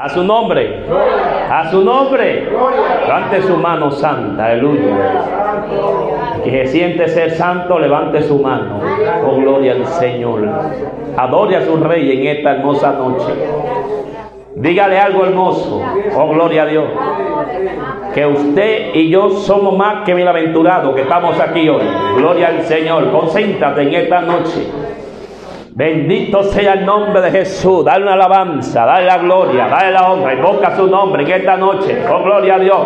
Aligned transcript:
A 0.00 0.08
su 0.08 0.24
nombre. 0.24 0.86
A 1.50 1.70
su 1.70 1.84
nombre. 1.84 2.48
Levante 3.02 3.42
su 3.42 3.54
mano 3.58 3.90
santa. 3.90 4.46
Aleluya. 4.46 4.96
Que 6.42 6.50
se 6.50 6.66
siente 6.68 7.06
ser 7.08 7.32
santo, 7.32 7.78
levante 7.78 8.22
su 8.22 8.38
mano. 8.38 8.80
Oh, 9.26 9.36
gloria 9.36 9.72
al 9.72 9.84
Señor. 9.86 10.48
Adore 11.18 11.56
a 11.56 11.66
su 11.66 11.76
rey 11.76 12.12
en 12.12 12.36
esta 12.38 12.52
hermosa 12.52 12.92
noche. 12.92 13.34
Dígale 14.56 14.98
algo 14.98 15.26
hermoso. 15.26 15.82
Oh, 16.16 16.28
gloria 16.28 16.62
a 16.62 16.66
Dios. 16.66 16.84
Que 18.14 18.26
usted 18.26 18.94
y 18.94 19.10
yo 19.10 19.28
somos 19.28 19.76
más 19.76 20.04
que 20.06 20.14
bienaventurados 20.14 20.94
que 20.94 21.02
estamos 21.02 21.38
aquí 21.38 21.68
hoy. 21.68 21.84
Gloria 22.16 22.48
al 22.48 22.62
Señor. 22.62 23.10
Concéntrate 23.10 23.82
en 23.82 23.94
esta 23.94 24.22
noche. 24.22 24.66
Bendito 25.80 26.42
sea 26.42 26.74
el 26.74 26.84
nombre 26.84 27.22
de 27.22 27.30
Jesús. 27.30 27.82
Dale 27.86 28.02
una 28.02 28.12
alabanza, 28.12 28.84
dale 28.84 29.06
la 29.06 29.16
gloria, 29.16 29.66
dale 29.66 29.92
la 29.92 30.10
honra. 30.10 30.34
Invoca 30.34 30.76
su 30.76 30.86
nombre 30.86 31.22
en 31.22 31.30
esta 31.30 31.56
noche. 31.56 32.04
Oh, 32.06 32.22
gloria 32.22 32.56
a 32.56 32.58
Dios. 32.58 32.80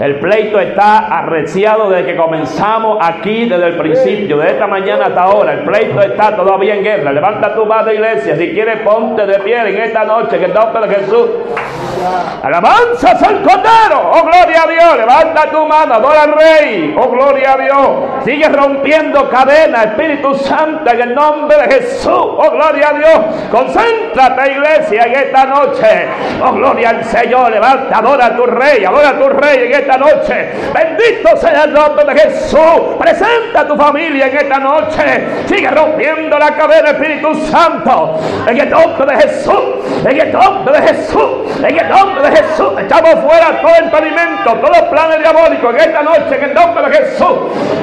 El 0.00 0.18
pleito 0.18 0.58
está 0.58 1.16
arreciado 1.16 1.90
desde 1.90 2.06
que 2.06 2.16
comenzamos 2.16 2.98
aquí, 3.00 3.48
desde 3.48 3.68
el 3.68 3.76
principio, 3.76 4.38
de 4.38 4.50
esta 4.50 4.66
mañana 4.66 5.06
hasta 5.06 5.22
ahora. 5.22 5.52
El 5.52 5.60
pleito 5.60 6.02
está 6.02 6.34
todavía 6.34 6.74
en 6.74 6.82
guerra. 6.82 7.12
Levanta 7.12 7.54
tu 7.54 7.66
mano, 7.66 7.92
iglesia. 7.92 8.36
Si 8.36 8.50
quieres, 8.50 8.80
ponte 8.80 9.24
de 9.26 9.38
pie 9.38 9.68
en 9.68 9.80
esta 9.80 10.02
noche, 10.02 10.34
en 10.34 10.42
el 10.42 10.54
nombre 10.54 10.88
de 10.88 10.94
Jesús. 10.96 11.30
Alabanzas 12.42 13.22
al 13.22 13.42
Cordero. 13.42 14.10
Oh, 14.12 14.22
gloria 14.24 14.64
a 14.64 14.66
Dios. 14.66 14.96
Levanta 14.96 15.50
tu 15.52 15.64
mano, 15.66 15.94
adora 15.94 16.22
al 16.22 16.32
Rey. 16.32 16.96
Oh, 16.98 17.10
gloria 17.10 17.52
a 17.52 17.56
Dios. 17.58 18.24
Sigue 18.24 18.48
rompiendo 18.48 19.28
cadenas, 19.30 19.86
Espíritu 19.86 20.34
Santo, 20.34 20.90
en 20.90 21.00
el 21.00 21.14
nombre 21.14 21.56
de 21.58 21.74
Jesús. 21.74 22.23
Oh, 22.24 22.50
gloria 22.50 22.88
a 22.88 22.92
Dios. 22.94 23.18
Concéntrate, 23.50 24.52
iglesia, 24.52 25.04
en 25.04 25.14
esta 25.14 25.44
noche. 25.44 26.08
Oh, 26.42 26.52
gloria 26.52 26.90
al 26.90 27.04
Señor. 27.04 27.50
Levanta, 27.50 27.98
adora 27.98 28.26
a 28.26 28.36
tu 28.36 28.46
Rey. 28.46 28.84
Adora 28.84 29.10
a 29.10 29.18
tu 29.18 29.28
Rey 29.28 29.66
en 29.66 29.72
esta 29.72 29.98
noche. 29.98 30.50
Bendito 30.72 31.36
sea 31.36 31.64
el 31.64 31.72
nombre 31.72 32.04
de 32.04 32.20
Jesús. 32.20 32.60
Presenta 32.98 33.60
a 33.60 33.66
tu 33.66 33.76
familia 33.76 34.26
en 34.26 34.36
esta 34.36 34.58
noche. 34.58 35.26
Sigue 35.46 35.70
rompiendo 35.70 36.38
la 36.38 36.54
cadena, 36.54 36.90
Espíritu 36.90 37.34
Santo. 37.46 38.18
En 38.48 38.58
el 38.58 38.70
nombre 38.70 39.14
de 39.14 39.22
Jesús. 39.22 40.04
En 40.04 40.20
el 40.20 40.32
nombre 40.32 40.80
de 40.80 40.88
Jesús. 40.88 41.62
En 41.62 41.78
el 41.78 41.88
nombre 41.88 42.30
de 42.30 42.36
Jesús. 42.36 42.72
Echamos 42.78 43.14
fuera 43.24 43.60
todo 43.60 43.84
impedimento, 43.84 44.52
todos 44.54 44.78
los 44.78 44.88
planes 44.88 45.18
diabólicos 45.18 45.74
en 45.74 45.80
esta 45.80 46.02
noche. 46.02 46.36
En 46.36 46.44
el 46.44 46.54
nombre 46.54 46.88
de 46.88 46.96
Jesús. 46.96 47.38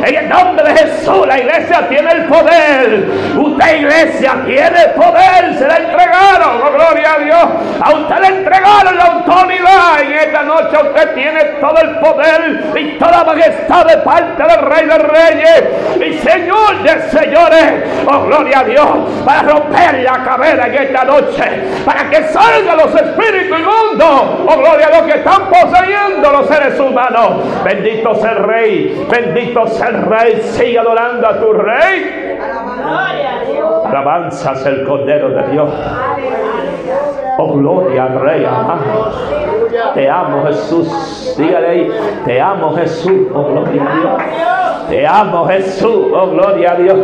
En 0.05 0.15
el 0.15 0.29
nombre 0.29 0.63
de 0.63 0.79
Jesús. 0.79 1.27
La 1.27 1.39
iglesia 1.39 1.87
tiene 1.89 2.11
el 2.11 2.25
poder. 2.25 3.09
Usted, 3.37 3.79
iglesia, 3.79 4.30
tiene 4.45 4.87
poder. 4.95 5.57
Se 5.57 5.67
la 5.67 5.77
entregaron. 5.77 6.61
Oh, 6.63 6.71
gloria 6.71 7.13
a 7.13 7.19
Dios. 7.19 7.45
A 7.81 7.93
usted 7.93 8.19
le 8.19 8.27
entregaron 8.27 8.97
la 8.97 9.03
autoridad. 9.03 10.01
En 10.01 10.13
esta 10.13 10.43
noche 10.43 10.77
usted 10.77 11.13
tiene 11.13 11.39
todo 11.59 11.77
el 11.81 11.99
poder 11.99 12.73
y 12.75 12.97
toda 12.97 13.23
majestad 13.23 13.85
de 13.85 13.97
parte 13.97 14.43
del 14.43 14.61
Rey 14.61 14.85
de 14.85 14.97
Reyes 14.97 15.63
y 16.05 16.13
Señor 16.19 16.83
de 16.83 17.01
Señores. 17.09 18.05
Oh, 18.07 18.23
gloria 18.25 18.59
a 18.59 18.63
Dios. 18.63 18.87
Para 19.25 19.43
romper 19.43 20.03
la 20.03 20.23
cadena 20.23 20.67
en 20.67 20.75
esta 20.75 21.03
noche. 21.03 21.43
Para 21.85 22.09
que 22.09 22.23
salgan 22.27 22.77
los 22.77 22.95
espíritus 22.95 23.59
inmundos. 23.59 24.45
Oh, 24.47 24.57
gloria 24.57 24.87
a 24.87 24.89
Dios 24.91 25.03
que 25.03 25.19
están 25.19 25.49
poseyendo 25.49 26.31
los 26.31 26.47
seres 26.47 26.79
humanos. 26.79 27.63
Bendito 27.63 28.15
sea 28.15 28.31
el 28.31 28.43
Rey. 28.43 29.07
Bendito 29.09 29.67
sea 29.67 29.87
el 29.87 30.05
Rey. 30.05 30.41
Sigue 30.41 30.79
adorando 30.79 31.27
a 31.27 31.39
tu 31.39 31.53
Rey. 31.53 32.37
Alabanzas 33.91 34.65
el 34.65 34.85
Cordero 34.85 35.31
de 35.31 35.51
Dios. 35.51 35.69
Oh, 37.37 37.53
gloria 37.57 38.05
al 38.05 38.21
Rey 38.21 38.45
amado. 38.45 39.11
Te 39.93 40.09
amo, 40.09 40.45
Jesús. 40.45 41.35
Dígale 41.37 41.67
ahí, 41.67 41.91
te 42.23 42.39
amo, 42.39 42.73
Jesús. 42.73 43.27
Oh, 43.33 43.43
gloria 43.43 43.83
a 43.83 43.95
Dios. 43.95 44.70
Te 44.91 45.07
amo, 45.07 45.45
Jesús. 45.45 46.07
Oh, 46.13 46.27
gloria 46.31 46.73
a 46.73 46.75
Dios. 46.75 46.99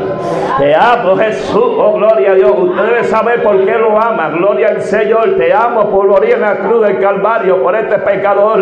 Te 0.60 0.76
amo, 0.76 1.16
Jesús. 1.16 1.56
Oh, 1.56 1.94
gloria 1.94 2.32
a 2.32 2.36
Dios. 2.36 2.52
Usted 2.58 2.84
debe 2.84 3.04
saber 3.06 3.42
por 3.42 3.64
qué 3.64 3.78
lo 3.78 3.98
ama. 3.98 4.28
Gloria 4.32 4.68
al 4.72 4.82
Señor. 4.82 5.36
Te 5.38 5.54
amo 5.54 5.90
por 5.90 6.06
morir 6.06 6.34
en 6.34 6.42
la 6.42 6.58
cruz 6.58 6.86
del 6.86 7.00
Calvario, 7.00 7.64
por 7.64 7.74
este 7.78 7.98
pecador. 8.00 8.60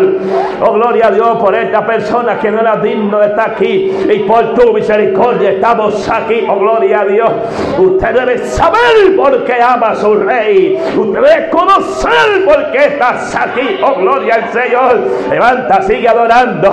Oh, 0.64 0.74
gloria 0.74 1.08
a 1.08 1.10
Dios, 1.10 1.38
por 1.38 1.56
esta 1.56 1.84
persona 1.84 2.38
que 2.38 2.52
no 2.52 2.60
era 2.60 2.76
digno 2.76 3.18
de 3.18 3.26
estar 3.26 3.50
aquí. 3.50 3.92
Y 4.08 4.20
por 4.20 4.54
tu 4.54 4.72
misericordia 4.72 5.50
estamos 5.50 6.08
aquí. 6.08 6.46
Oh, 6.48 6.60
gloria 6.60 7.00
a 7.00 7.04
Dios. 7.06 7.30
Usted 7.78 8.14
debe 8.14 8.38
saber 8.46 9.16
por 9.16 9.42
qué 9.42 9.60
ama 9.60 9.88
a 9.88 9.96
su 9.96 10.14
rey. 10.14 10.80
Usted 10.96 11.20
debe 11.20 11.50
conocer 11.50 12.44
por 12.44 12.70
qué 12.70 12.78
estás 12.78 13.34
aquí. 13.34 13.80
Oh, 13.82 13.96
gloria 13.96 14.36
al 14.36 14.52
Señor. 14.52 15.00
Levanta, 15.30 15.82
sigue 15.82 16.08
adorando. 16.08 16.72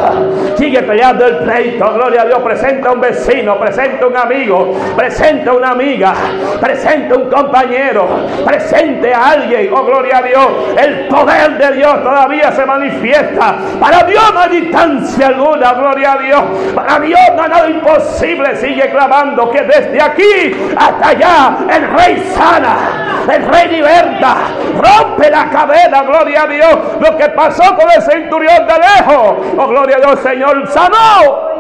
Sigue 0.56 0.84
peleando 0.84 1.26
el 1.26 1.38
pleito. 1.38 1.84
Oh, 1.84 1.96
gloria 1.96 2.22
a 2.22 2.26
Dios. 2.26 2.43
Presenta 2.44 2.90
a 2.90 2.92
un 2.94 3.02
vecino. 3.02 3.60
Presenta 3.60 4.06
a 4.06 4.08
un 4.08 4.18
amigo. 4.18 4.74
Presenta 4.96 5.52
a 5.52 5.54
una 5.54 5.72
amiga. 5.72 6.14
Presenta 6.60 7.16
a 7.16 7.18
un 7.18 7.30
compañero. 7.30 8.08
Presente 8.46 9.14
a 9.14 9.32
alguien. 9.32 9.74
Oh, 9.74 9.84
gloria 9.86 10.18
a 10.18 10.22
Dios. 10.22 10.48
El 10.78 11.08
poder 11.08 11.58
de 11.58 11.78
Dios 11.78 12.04
todavía 12.04 12.52
se 12.52 12.66
manifiesta. 12.66 13.58
Para 13.80 14.04
Dios 14.04 14.24
no 14.34 14.40
hay 14.42 14.62
distancia 14.62 15.28
alguna. 15.28 15.74
Gloria 15.74 16.14
a 16.14 16.18
Dios. 16.18 16.42
Para 16.76 17.00
Dios 17.00 17.20
no 17.36 17.44
hay 17.44 17.50
nada 17.50 17.70
imposible. 17.70 18.56
Sigue 18.58 18.90
clamando 18.90 19.50
que 19.50 19.62
desde 19.62 20.02
aquí 20.02 20.74
hasta 20.76 21.10
allá 21.10 21.58
el 21.70 21.90
rey 21.90 22.32
sana. 22.36 23.24
El 23.32 23.46
rey 23.46 23.70
liberta. 23.70 24.36
Rompe 24.76 25.30
la 25.30 25.50
cadena. 25.50 26.04
Gloria 26.04 26.44
a 26.44 26.48
Dios. 26.48 26.78
Lo 27.00 27.18
que 27.18 27.30
pasó 27.30 27.64
con 27.76 27.90
el 27.96 28.02
centurión 28.02 28.68
de 28.68 28.74
lejos. 28.74 29.38
Oh, 29.58 29.68
gloria 29.68 29.98
a 29.98 30.00
Dios, 30.00 30.20
Señor. 30.20 30.68
Sanó. 30.70 31.53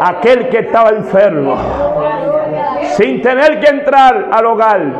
Aquel 0.00 0.48
que 0.48 0.58
estaba 0.58 0.90
enfermo. 0.90 1.56
Sin 2.96 3.22
tener 3.22 3.60
que 3.60 3.70
entrar 3.70 4.28
al 4.32 4.46
hogar. 4.46 4.92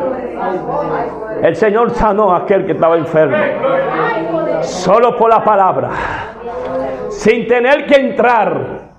El 1.43 1.57
Señor 1.57 1.91
sanó 1.91 2.33
a 2.33 2.39
aquel 2.39 2.67
que 2.67 2.73
estaba 2.73 2.97
enfermo. 2.97 3.37
Solo 4.61 5.17
por 5.17 5.31
la 5.31 5.43
palabra. 5.43 5.91
Sin 7.09 7.47
tener 7.47 7.87
que 7.87 7.97
entrar. 7.97 8.93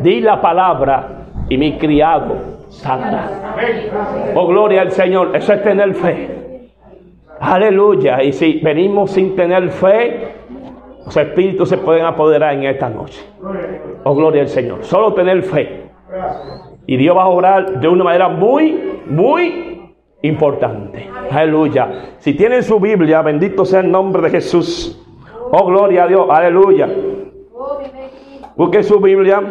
Di 0.00 0.20
la 0.20 0.40
palabra 0.40 1.08
y 1.48 1.56
mi 1.58 1.78
criado 1.78 2.36
sanará. 2.68 3.54
Oh, 4.34 4.46
gloria 4.46 4.82
al 4.82 4.90
Señor. 4.90 5.36
Eso 5.36 5.52
es 5.52 5.62
tener 5.62 5.94
fe. 5.94 6.70
Aleluya. 7.40 8.22
Y 8.22 8.32
si 8.32 8.60
venimos 8.60 9.10
sin 9.10 9.36
tener 9.36 9.70
fe, 9.70 10.41
los 11.04 11.16
espíritus 11.16 11.68
se 11.68 11.78
pueden 11.78 12.04
apoderar 12.04 12.54
en 12.54 12.64
esta 12.64 12.88
noche. 12.88 13.22
Oh, 14.04 14.14
gloria 14.14 14.42
al 14.42 14.48
Señor. 14.48 14.84
Solo 14.84 15.14
tener 15.14 15.42
fe. 15.42 15.90
Y 16.86 16.96
Dios 16.96 17.16
va 17.16 17.24
a 17.24 17.28
obrar 17.28 17.80
de 17.80 17.88
una 17.88 18.04
manera 18.04 18.28
muy, 18.28 19.00
muy 19.06 19.94
importante. 20.22 21.08
Aleluya. 21.30 22.16
Si 22.18 22.34
tienen 22.34 22.62
su 22.62 22.78
Biblia, 22.80 23.22
bendito 23.22 23.64
sea 23.64 23.80
el 23.80 23.90
nombre 23.90 24.22
de 24.22 24.30
Jesús. 24.30 24.98
Oh, 25.50 25.66
gloria 25.66 26.04
a 26.04 26.08
Dios. 26.08 26.26
Aleluya. 26.30 26.88
Busque 28.56 28.82
su 28.82 29.00
Biblia. 29.00 29.42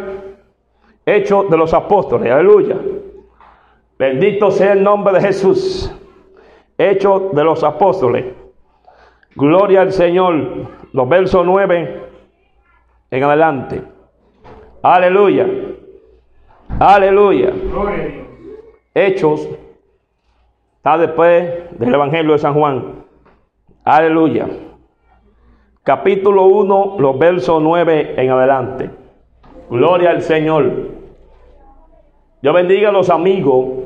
Hecho 1.05 1.43
de 1.43 1.57
los 1.57 1.73
apóstoles. 1.73 2.31
Aleluya. 2.31 2.77
Bendito 3.97 4.51
sea 4.51 4.73
el 4.73 4.83
nombre 4.83 5.13
de 5.13 5.21
Jesús. 5.21 5.93
Hecho 6.77 7.29
de 7.33 7.43
los 7.43 7.63
apóstoles. 7.63 8.25
Gloria 9.35 9.81
al 9.81 9.91
Señor. 9.91 10.80
Los 10.93 11.07
versos 11.07 11.45
9 11.45 12.03
en 13.11 13.23
adelante. 13.23 13.81
Aleluya. 14.83 15.47
Aleluya. 16.79 17.53
Hechos. 18.93 19.47
Está 20.77 20.97
después 20.97 21.79
del 21.79 21.93
Evangelio 21.93 22.33
de 22.33 22.39
San 22.39 22.53
Juan. 22.53 23.03
Aleluya. 23.83 24.47
Capítulo 25.83 26.45
1, 26.45 26.95
los 26.99 27.17
versos 27.17 27.61
9 27.61 28.15
en 28.17 28.29
adelante. 28.29 28.89
Gloria 29.69 30.11
al 30.11 30.21
Señor. 30.21 30.71
Yo 32.41 32.53
bendiga 32.53 32.89
a 32.89 32.91
los 32.91 33.09
amigos. 33.09 33.80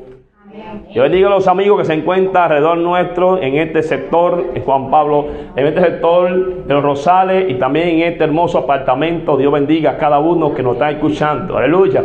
Yo 0.92 1.04
bendiga 1.04 1.28
a 1.28 1.31
los 1.31 1.48
amigos 1.48 1.80
que 1.80 1.86
se 1.86 1.94
encuentran 1.94 2.44
alrededor 2.46 2.78
nuestro 2.78 3.38
en 3.42 3.56
este 3.56 3.84
sector, 3.84 4.52
en 4.54 4.63
Juan 4.63 4.90
Pablo, 4.90 5.28
en 5.56 5.68
este 5.68 5.81
sector 5.81 6.66
de 6.66 6.74
los 6.74 6.84
Rosales 6.84 7.50
y 7.50 7.56
también 7.56 7.90
en 7.90 8.13
este 8.13 8.24
hermoso 8.24 8.60
apartamento. 8.60 9.36
Dios 9.38 9.52
bendiga 9.52 9.92
a 9.92 9.98
cada 9.98 10.19
uno 10.19 10.54
que 10.54 10.63
nos 10.63 10.74
está 10.74 10.92
escuchando. 10.92 11.57
Aleluya. 11.57 12.04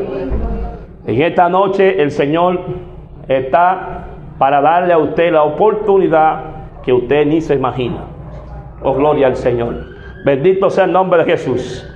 En 1.07 1.23
esta 1.23 1.49
noche 1.49 2.03
el 2.03 2.11
Señor 2.11 2.61
está 3.29 4.07
para 4.39 4.61
darle 4.61 4.93
a 4.93 4.99
usted 4.99 5.33
la 5.33 5.43
oportunidad 5.43 6.41
que 6.83 6.93
usted 6.93 7.27
ni 7.27 7.41
se 7.41 7.55
imagina. 7.55 8.05
Oh, 8.83 8.95
gloria 8.95 9.27
al 9.29 9.37
Señor. 9.37 9.75
Bendito 10.25 10.71
sea 10.71 10.85
el 10.85 10.93
nombre 10.93 11.25
de 11.25 11.31
Jesús. 11.31 11.87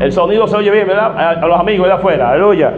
El 0.00 0.12
sonido 0.12 0.46
se 0.46 0.56
oye 0.56 0.70
bien, 0.70 0.86
¿verdad? 0.86 1.40
A 1.42 1.46
los 1.46 1.58
amigos 1.58 1.86
de 1.86 1.92
afuera. 1.94 2.30
Aleluya. 2.30 2.72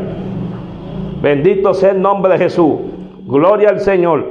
Bendito 1.21 1.75
sea 1.75 1.91
el 1.91 2.01
nombre 2.01 2.33
de 2.33 2.39
Jesús. 2.39 2.79
Gloria 3.27 3.71
al 3.71 3.81
Señor. 3.81 4.25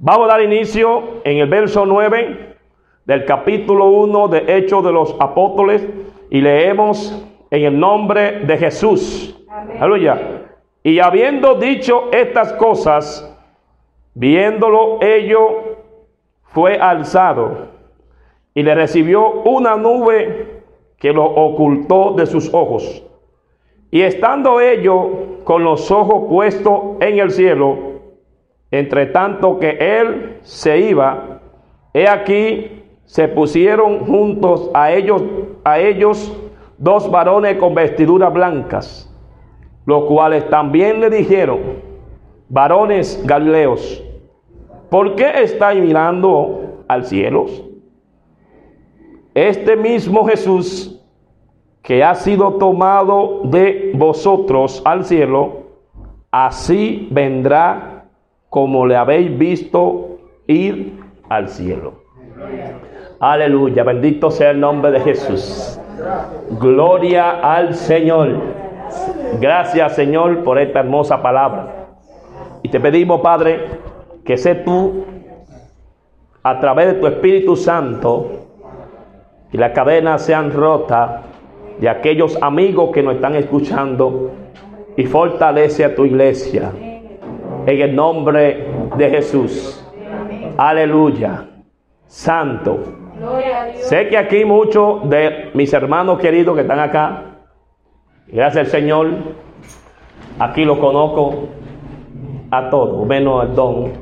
Vamos 0.00 0.24
a 0.24 0.32
dar 0.32 0.42
inicio 0.42 1.20
en 1.22 1.38
el 1.38 1.48
verso 1.48 1.86
9 1.86 2.56
del 3.04 3.24
capítulo 3.24 3.86
1 3.86 4.28
de 4.28 4.56
Hechos 4.56 4.84
de 4.84 4.92
los 4.92 5.14
Apóstoles 5.20 5.86
y 6.30 6.40
leemos 6.40 7.24
en 7.50 7.64
el 7.64 7.78
nombre 7.78 8.40
de 8.40 8.58
Jesús. 8.58 9.40
Aleluya. 9.78 10.48
Y 10.82 10.98
habiendo 10.98 11.54
dicho 11.54 12.10
estas 12.10 12.52
cosas, 12.54 13.32
viéndolo 14.14 15.00
ello, 15.02 15.76
fue 16.42 16.78
alzado 16.78 17.68
y 18.54 18.64
le 18.64 18.74
recibió 18.74 19.42
una 19.44 19.76
nube 19.76 20.62
que 20.98 21.12
lo 21.12 21.24
ocultó 21.24 22.14
de 22.16 22.26
sus 22.26 22.52
ojos. 22.52 23.04
Y 23.94 24.02
estando 24.02 24.60
ellos 24.60 25.06
con 25.44 25.62
los 25.62 25.88
ojos 25.92 26.24
puestos 26.28 26.96
en 26.98 27.20
el 27.20 27.30
cielo, 27.30 27.78
entre 28.72 29.06
tanto 29.06 29.60
que 29.60 29.78
él 29.78 30.38
se 30.42 30.80
iba, 30.80 31.40
he 31.92 32.08
aquí 32.08 32.82
se 33.04 33.28
pusieron 33.28 34.00
juntos 34.00 34.68
a 34.74 34.90
ellos, 34.90 35.22
a 35.62 35.78
ellos 35.78 36.36
dos 36.76 37.08
varones 37.08 37.56
con 37.58 37.76
vestiduras 37.76 38.34
blancas, 38.34 39.16
los 39.86 40.06
cuales 40.06 40.50
también 40.50 41.00
le 41.00 41.08
dijeron, 41.08 41.60
varones 42.48 43.22
galileos, 43.24 44.02
¿por 44.90 45.14
qué 45.14 45.40
estáis 45.40 45.80
mirando 45.80 46.82
al 46.88 47.04
cielo? 47.04 47.46
Este 49.34 49.76
mismo 49.76 50.26
Jesús 50.26 50.93
que 51.84 52.02
ha 52.02 52.14
sido 52.14 52.54
tomado 52.54 53.42
de 53.44 53.92
vosotros 53.94 54.80
al 54.86 55.04
cielo, 55.04 55.64
así 56.30 57.06
vendrá 57.10 58.06
como 58.48 58.86
le 58.86 58.96
habéis 58.96 59.36
visto 59.36 60.16
ir 60.46 60.98
al 61.28 61.48
cielo. 61.50 61.92
Aleluya, 63.20 63.84
bendito 63.84 64.30
sea 64.30 64.50
el 64.50 64.60
nombre 64.60 64.92
de 64.92 65.00
Jesús. 65.00 65.78
Gloria 66.58 67.40
al 67.40 67.74
Señor. 67.74 68.40
Gracias 69.38 69.94
Señor 69.94 70.42
por 70.42 70.58
esta 70.58 70.80
hermosa 70.80 71.20
palabra. 71.20 71.88
Y 72.62 72.70
te 72.70 72.80
pedimos, 72.80 73.20
Padre, 73.20 73.60
que 74.24 74.38
sé 74.38 74.54
tú, 74.54 75.04
a 76.42 76.58
través 76.60 76.86
de 76.86 76.94
tu 76.94 77.06
Espíritu 77.06 77.56
Santo, 77.56 78.30
y 79.52 79.58
las 79.58 79.72
cadenas 79.72 80.22
sean 80.22 80.50
rotas 80.50 81.33
de 81.78 81.88
aquellos 81.88 82.40
amigos 82.42 82.90
que 82.92 83.02
nos 83.02 83.16
están 83.16 83.34
escuchando 83.36 84.30
y 84.96 85.04
fortalece 85.06 85.84
a 85.84 85.94
tu 85.94 86.04
iglesia. 86.04 86.70
En 87.66 87.80
el 87.80 87.94
nombre 87.94 88.66
de 88.96 89.10
Jesús. 89.10 89.84
Aleluya. 90.56 91.48
Santo. 92.06 92.78
Sé 93.74 94.08
que 94.08 94.16
aquí 94.16 94.44
muchos 94.44 95.08
de 95.08 95.50
mis 95.54 95.72
hermanos 95.72 96.18
queridos 96.18 96.54
que 96.54 96.62
están 96.62 96.80
acá, 96.80 97.38
gracias 98.26 98.66
al 98.66 98.70
Señor, 98.70 99.08
aquí 100.38 100.64
lo 100.64 100.78
conozco 100.78 101.48
a 102.50 102.70
todos, 102.70 103.06
menos 103.06 103.42
al 103.42 103.54
don 103.54 103.92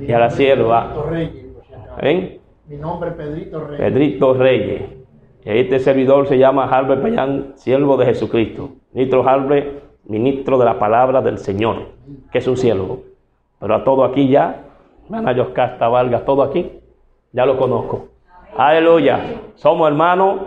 y 0.00 0.12
a 0.12 0.18
la 0.18 0.30
sierva. 0.30 0.94
¿Ven? 2.00 2.38
Mi 2.66 2.76
nombre 2.76 3.10
es 3.10 3.16
Pedrito 3.16 3.66
Reyes. 3.66 3.80
Pedrito 3.80 4.34
Reyes. 4.34 4.97
Este 5.44 5.78
servidor 5.78 6.26
se 6.26 6.36
llama 6.36 6.64
Albert 6.64 7.02
Payán, 7.02 7.52
siervo 7.54 7.96
de 7.96 8.06
Jesucristo. 8.06 8.70
Ministro 8.92 9.26
Albert, 9.28 9.82
ministro 10.04 10.58
de 10.58 10.64
la 10.64 10.78
palabra 10.78 11.20
del 11.22 11.38
Señor, 11.38 11.76
que 12.32 12.38
es 12.38 12.48
un 12.48 12.56
siervo. 12.56 13.02
Pero 13.60 13.74
a 13.74 13.84
todo 13.84 14.04
aquí 14.04 14.28
ya, 14.28 14.64
hermana 15.04 15.32
Yoscasta 15.32 15.88
Vargas, 15.88 16.24
todo 16.24 16.42
aquí, 16.42 16.70
ya 17.32 17.46
lo 17.46 17.56
conozco. 17.56 18.08
Aleluya. 18.56 19.20
Somos 19.54 19.88
hermanos 19.88 20.40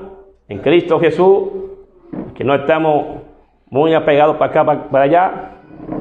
en 0.50 0.60
Cristo 0.60 1.00
Jesús, 1.00 1.50
que 2.36 2.44
no 2.44 2.54
estamos 2.56 3.22
muy 3.70 3.94
apegados 3.94 4.36
para 4.36 4.52
acá, 4.52 4.90
para, 4.90 5.04
allá, 5.06 5.52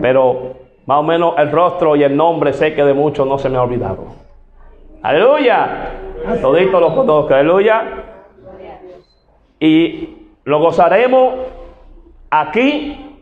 pero 0.00 0.54
más 0.86 0.98
o 0.98 1.02
menos 1.02 1.34
el 1.38 1.52
rostro 1.52 1.94
y 1.94 2.02
el 2.02 2.16
nombre 2.16 2.52
sé 2.52 2.74
que 2.74 2.82
de 2.82 2.94
muchos 2.94 3.26
no 3.26 3.38
se 3.38 3.48
me 3.48 3.56
ha 3.58 3.62
olvidado. 3.62 4.06
Aleluya. 5.02 5.92
Todito 6.42 6.80
lo 6.80 6.94
conozco. 6.94 7.32
Aleluya. 7.32 8.09
Y 9.60 10.16
lo 10.44 10.58
gozaremos 10.58 11.34
aquí 12.30 13.18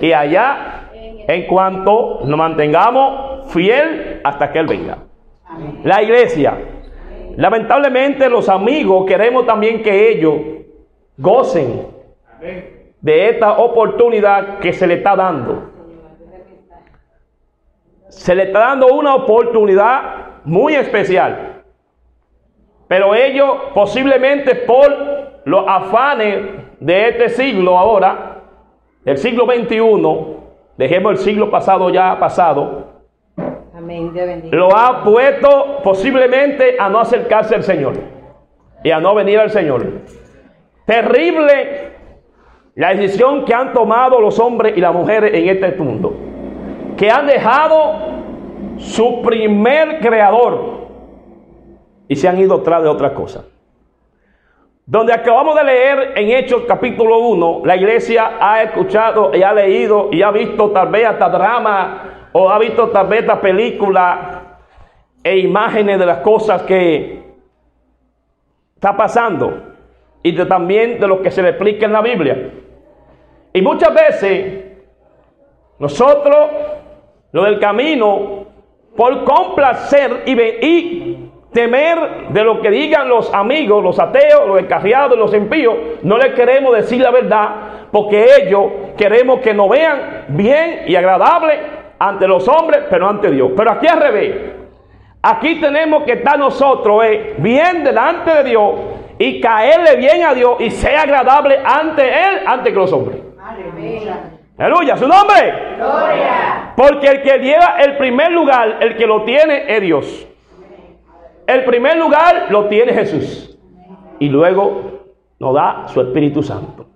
y 0.00 0.12
allá 0.12 0.90
en 0.94 1.46
cuanto 1.46 2.20
nos 2.24 2.38
mantengamos 2.38 3.52
fiel 3.52 4.20
hasta 4.22 4.52
que 4.52 4.58
Él 4.60 4.66
venga. 4.66 4.98
La 5.82 6.02
iglesia. 6.02 6.56
Lamentablemente 7.36 8.28
los 8.28 8.48
amigos 8.48 9.06
queremos 9.06 9.44
también 9.44 9.82
que 9.82 10.10
ellos 10.10 10.34
gocen 11.16 11.88
de 13.00 13.28
esta 13.28 13.58
oportunidad 13.58 14.60
que 14.60 14.72
se 14.72 14.86
le 14.86 14.94
está 14.94 15.16
dando. 15.16 15.70
Se 18.08 18.34
le 18.34 18.44
está 18.44 18.60
dando 18.60 18.86
una 18.94 19.16
oportunidad 19.16 20.42
muy 20.44 20.74
especial. 20.74 21.62
Pero 22.86 23.14
ellos 23.14 23.48
posiblemente 23.74 24.54
por 24.54 25.13
los 25.44 25.64
afanes 25.66 26.46
de 26.80 27.08
este 27.08 27.28
siglo 27.28 27.78
ahora, 27.78 28.42
del 29.04 29.18
siglo 29.18 29.46
XXI, 29.46 30.36
dejemos 30.76 31.12
el 31.12 31.18
siglo 31.18 31.50
pasado 31.50 31.90
ya 31.90 32.18
pasado, 32.18 32.94
Amén. 33.76 34.12
Lo 34.52 34.74
ha 34.74 35.02
puesto 35.02 35.80
posiblemente 35.82 36.76
a 36.78 36.88
no 36.88 37.00
acercarse 37.00 37.56
al 37.56 37.64
Señor 37.64 37.94
y 38.84 38.90
a 38.92 39.00
no 39.00 39.14
venir 39.14 39.40
al 39.40 39.50
Señor. 39.50 39.84
Terrible 40.86 41.92
la 42.76 42.94
decisión 42.94 43.44
que 43.44 43.52
han 43.52 43.72
tomado 43.72 44.20
los 44.20 44.38
hombres 44.38 44.76
y 44.76 44.80
las 44.80 44.94
mujeres 44.94 45.34
en 45.34 45.48
este 45.48 45.72
mundo, 45.72 46.14
que 46.96 47.10
han 47.10 47.26
dejado 47.26 48.14
su 48.78 49.22
primer 49.22 50.00
creador 50.00 50.88
y 52.08 52.16
se 52.16 52.28
han 52.28 52.38
ido 52.38 52.62
tras 52.62 52.82
de 52.82 52.88
otra 52.88 53.12
cosa. 53.12 53.44
Donde 54.86 55.14
acabamos 55.14 55.54
de 55.56 55.64
leer 55.64 56.12
en 56.14 56.30
Hechos 56.30 56.64
capítulo 56.68 57.18
1, 57.18 57.62
la 57.64 57.74
iglesia 57.74 58.32
ha 58.38 58.62
escuchado 58.62 59.34
y 59.34 59.42
ha 59.42 59.54
leído 59.54 60.10
y 60.12 60.20
ha 60.20 60.30
visto 60.30 60.70
tal 60.72 60.88
vez 60.88 61.06
hasta 61.06 61.30
drama 61.30 62.28
o 62.32 62.50
ha 62.50 62.58
visto 62.58 62.90
tal 62.90 63.06
vez 63.06 63.20
esta 63.20 63.40
película 63.40 64.58
e 65.22 65.38
imágenes 65.38 65.98
de 65.98 66.04
las 66.04 66.18
cosas 66.18 66.64
que 66.64 67.22
está 68.74 68.94
pasando 68.94 69.72
y 70.22 70.32
de, 70.32 70.44
también 70.44 71.00
de 71.00 71.08
lo 71.08 71.22
que 71.22 71.30
se 71.30 71.42
le 71.42 71.50
explica 71.50 71.86
en 71.86 71.92
la 71.92 72.02
Biblia. 72.02 72.50
Y 73.54 73.62
muchas 73.62 73.94
veces 73.94 74.64
nosotros, 75.78 76.50
lo 77.32 77.44
del 77.44 77.58
camino, 77.58 78.44
por 78.94 79.24
complacer 79.24 80.24
y, 80.26 80.38
y 80.40 81.23
temer 81.54 82.28
de 82.28 82.44
lo 82.44 82.60
que 82.60 82.70
digan 82.70 83.08
los 83.08 83.32
amigos, 83.32 83.82
los 83.82 83.98
ateos, 83.98 84.46
los 84.46 84.56
descarriados, 84.56 85.16
los 85.16 85.32
impíos, 85.32 85.74
no 86.02 86.18
le 86.18 86.34
queremos 86.34 86.74
decir 86.76 87.00
la 87.00 87.10
verdad 87.10 87.48
porque 87.90 88.26
ellos 88.42 88.64
queremos 88.98 89.38
que 89.38 89.54
nos 89.54 89.68
vean 89.68 90.24
bien 90.28 90.82
y 90.86 90.96
agradable 90.96 91.60
ante 91.98 92.26
los 92.26 92.46
hombres, 92.48 92.82
pero 92.90 93.08
ante 93.08 93.30
Dios. 93.30 93.52
Pero 93.56 93.70
aquí 93.70 93.86
al 93.86 94.00
revés. 94.00 94.34
Aquí 95.22 95.60
tenemos 95.60 96.02
que 96.02 96.14
estar 96.14 96.36
nosotros 96.38 97.04
eh, 97.04 97.34
bien 97.38 97.84
delante 97.84 98.30
de 98.34 98.44
Dios 98.50 98.72
y 99.16 99.40
caerle 99.40 99.96
bien 99.96 100.24
a 100.24 100.34
Dios 100.34 100.56
y 100.58 100.70
ser 100.70 100.96
agradable 100.96 101.58
ante 101.64 102.02
Él, 102.02 102.40
ante 102.44 102.72
que 102.72 102.78
los 102.78 102.92
hombres. 102.92 103.18
Aleluya, 104.58 104.96
su 104.96 105.08
nombre. 105.08 105.54
Porque 106.76 107.06
el 107.06 107.22
que 107.22 107.38
lleva 107.38 107.76
el 107.80 107.96
primer 107.96 108.32
lugar, 108.32 108.78
el 108.80 108.96
que 108.96 109.06
lo 109.06 109.22
tiene 109.22 109.64
es 109.68 109.80
Dios. 109.80 110.28
El 111.46 111.64
primer 111.64 111.96
lugar 111.96 112.46
lo 112.50 112.66
tiene 112.66 112.92
Jesús. 112.92 113.58
Y 114.18 114.28
luego 114.28 115.04
nos 115.38 115.54
da 115.54 115.84
su 115.88 116.00
Espíritu 116.00 116.42
Santo. 116.42 116.86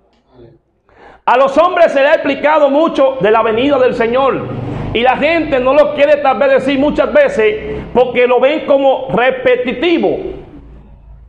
A 1.25 1.37
los 1.37 1.57
hombres 1.59 1.93
se 1.93 2.01
le 2.01 2.09
ha 2.09 2.15
explicado 2.15 2.71
mucho 2.71 3.19
de 3.21 3.31
la 3.31 3.43
venida 3.43 3.79
del 3.79 3.95
Señor. 3.95 4.47
Y 4.95 5.03
la 5.03 5.17
gente 5.17 5.61
no 5.61 5.75
lo 5.75 5.95
quiere 5.95 6.17
tal 6.23 6.39
vez 6.39 6.53
decir 6.53 6.79
muchas 6.79 7.13
veces 7.13 7.83
porque 7.93 8.27
lo 8.27 8.41
ven 8.41 8.65
como 8.65 9.09
repetitivo. 9.11 10.19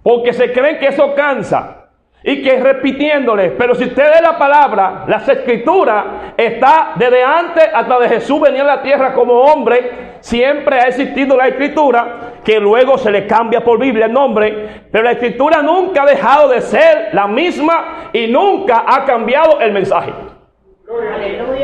Porque 0.02 0.32
se 0.32 0.54
creen 0.54 0.80
que 0.80 0.88
eso 0.88 1.14
cansa. 1.14 1.80
Y 2.24 2.42
que 2.42 2.60
repitiéndole, 2.60 3.52
pero 3.52 3.76
si 3.76 3.86
usted 3.86 4.04
lee 4.04 4.22
la 4.22 4.38
palabra, 4.38 5.06
las 5.08 5.28
escrituras, 5.30 6.06
está 6.36 6.92
desde 6.96 7.24
antes 7.24 7.70
hasta 7.74 8.00
de 8.00 8.10
Jesús 8.10 8.42
venía 8.42 8.62
a 8.64 8.76
la 8.76 8.82
tierra 8.82 9.14
como 9.14 9.34
hombre, 9.34 10.18
siempre 10.20 10.80
ha 10.80 10.88
existido 10.88 11.38
la 11.38 11.48
escritura, 11.48 12.29
que 12.44 12.60
luego 12.60 12.98
se 12.98 13.12
le 13.12 13.28
cambia 13.28 13.62
por 13.62 13.80
Biblia 13.80 14.06
el 14.06 14.14
nombre, 14.14 14.84
pero 14.92 15.04
la 15.04 15.12
escritura 15.12 15.62
nunca 15.62 16.04
ha 16.04 16.06
dejado 16.06 16.50
de 16.50 16.62
ser 16.62 17.10
la 17.14 17.28
misma 17.28 18.10
y 18.14 18.28
nunca 18.28 18.84
ha 18.88 19.06
cambiado 19.06 19.60
el 19.60 19.72
mensaje. 19.72 20.14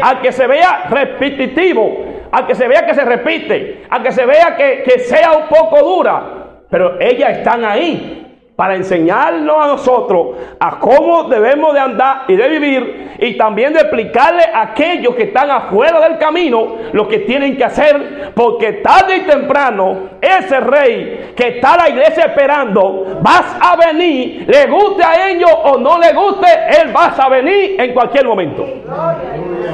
A 0.01 0.21
que 0.21 0.31
se 0.31 0.45
vea 0.47 0.87
repetitivo, 0.89 2.05
a 2.31 2.45
que 2.45 2.55
se 2.55 2.67
vea 2.67 2.85
que 2.85 2.93
se 2.93 3.05
repite, 3.05 3.83
a 3.89 4.03
que 4.03 4.11
se 4.11 4.25
vea 4.25 4.55
que, 4.55 4.83
que 4.83 4.99
sea 4.99 5.31
un 5.31 5.47
poco 5.47 5.83
dura, 5.83 6.23
pero 6.69 6.99
ellas 6.99 7.37
están 7.37 7.63
ahí 7.63 8.24
para 8.55 8.75
enseñarnos 8.75 9.55
a 9.57 9.67
nosotros 9.67 10.27
a 10.59 10.79
cómo 10.79 11.23
debemos 11.23 11.73
de 11.73 11.79
andar 11.79 12.23
y 12.29 12.35
de 12.37 12.47
vivir 12.47 13.15
y 13.19 13.37
también 13.37 13.73
de 13.73 13.81
explicarle 13.81 14.43
a 14.53 14.61
aquellos 14.61 15.13
que 15.15 15.23
están 15.23 15.51
afuera 15.51 15.99
del 15.99 16.17
camino 16.17 16.77
lo 16.93 17.07
que 17.07 17.19
tienen 17.19 17.57
que 17.57 17.65
hacer 17.65 18.31
porque 18.33 18.73
tarde 18.73 19.17
y 19.17 19.21
temprano 19.21 20.09
ese 20.21 20.59
rey 20.61 21.33
que 21.35 21.49
está 21.49 21.75
la 21.75 21.89
iglesia 21.89 22.25
esperando 22.25 23.19
vas 23.21 23.57
a 23.59 23.75
venir 23.75 24.45
le 24.47 24.67
guste 24.67 25.03
a 25.03 25.29
ellos 25.29 25.51
o 25.51 25.77
no 25.77 25.99
le 25.99 26.13
guste 26.13 26.47
él 26.81 26.93
vas 26.93 27.19
a 27.19 27.27
venir 27.27 27.75
en 27.79 27.93
cualquier 27.93 28.25
momento. 28.25 28.65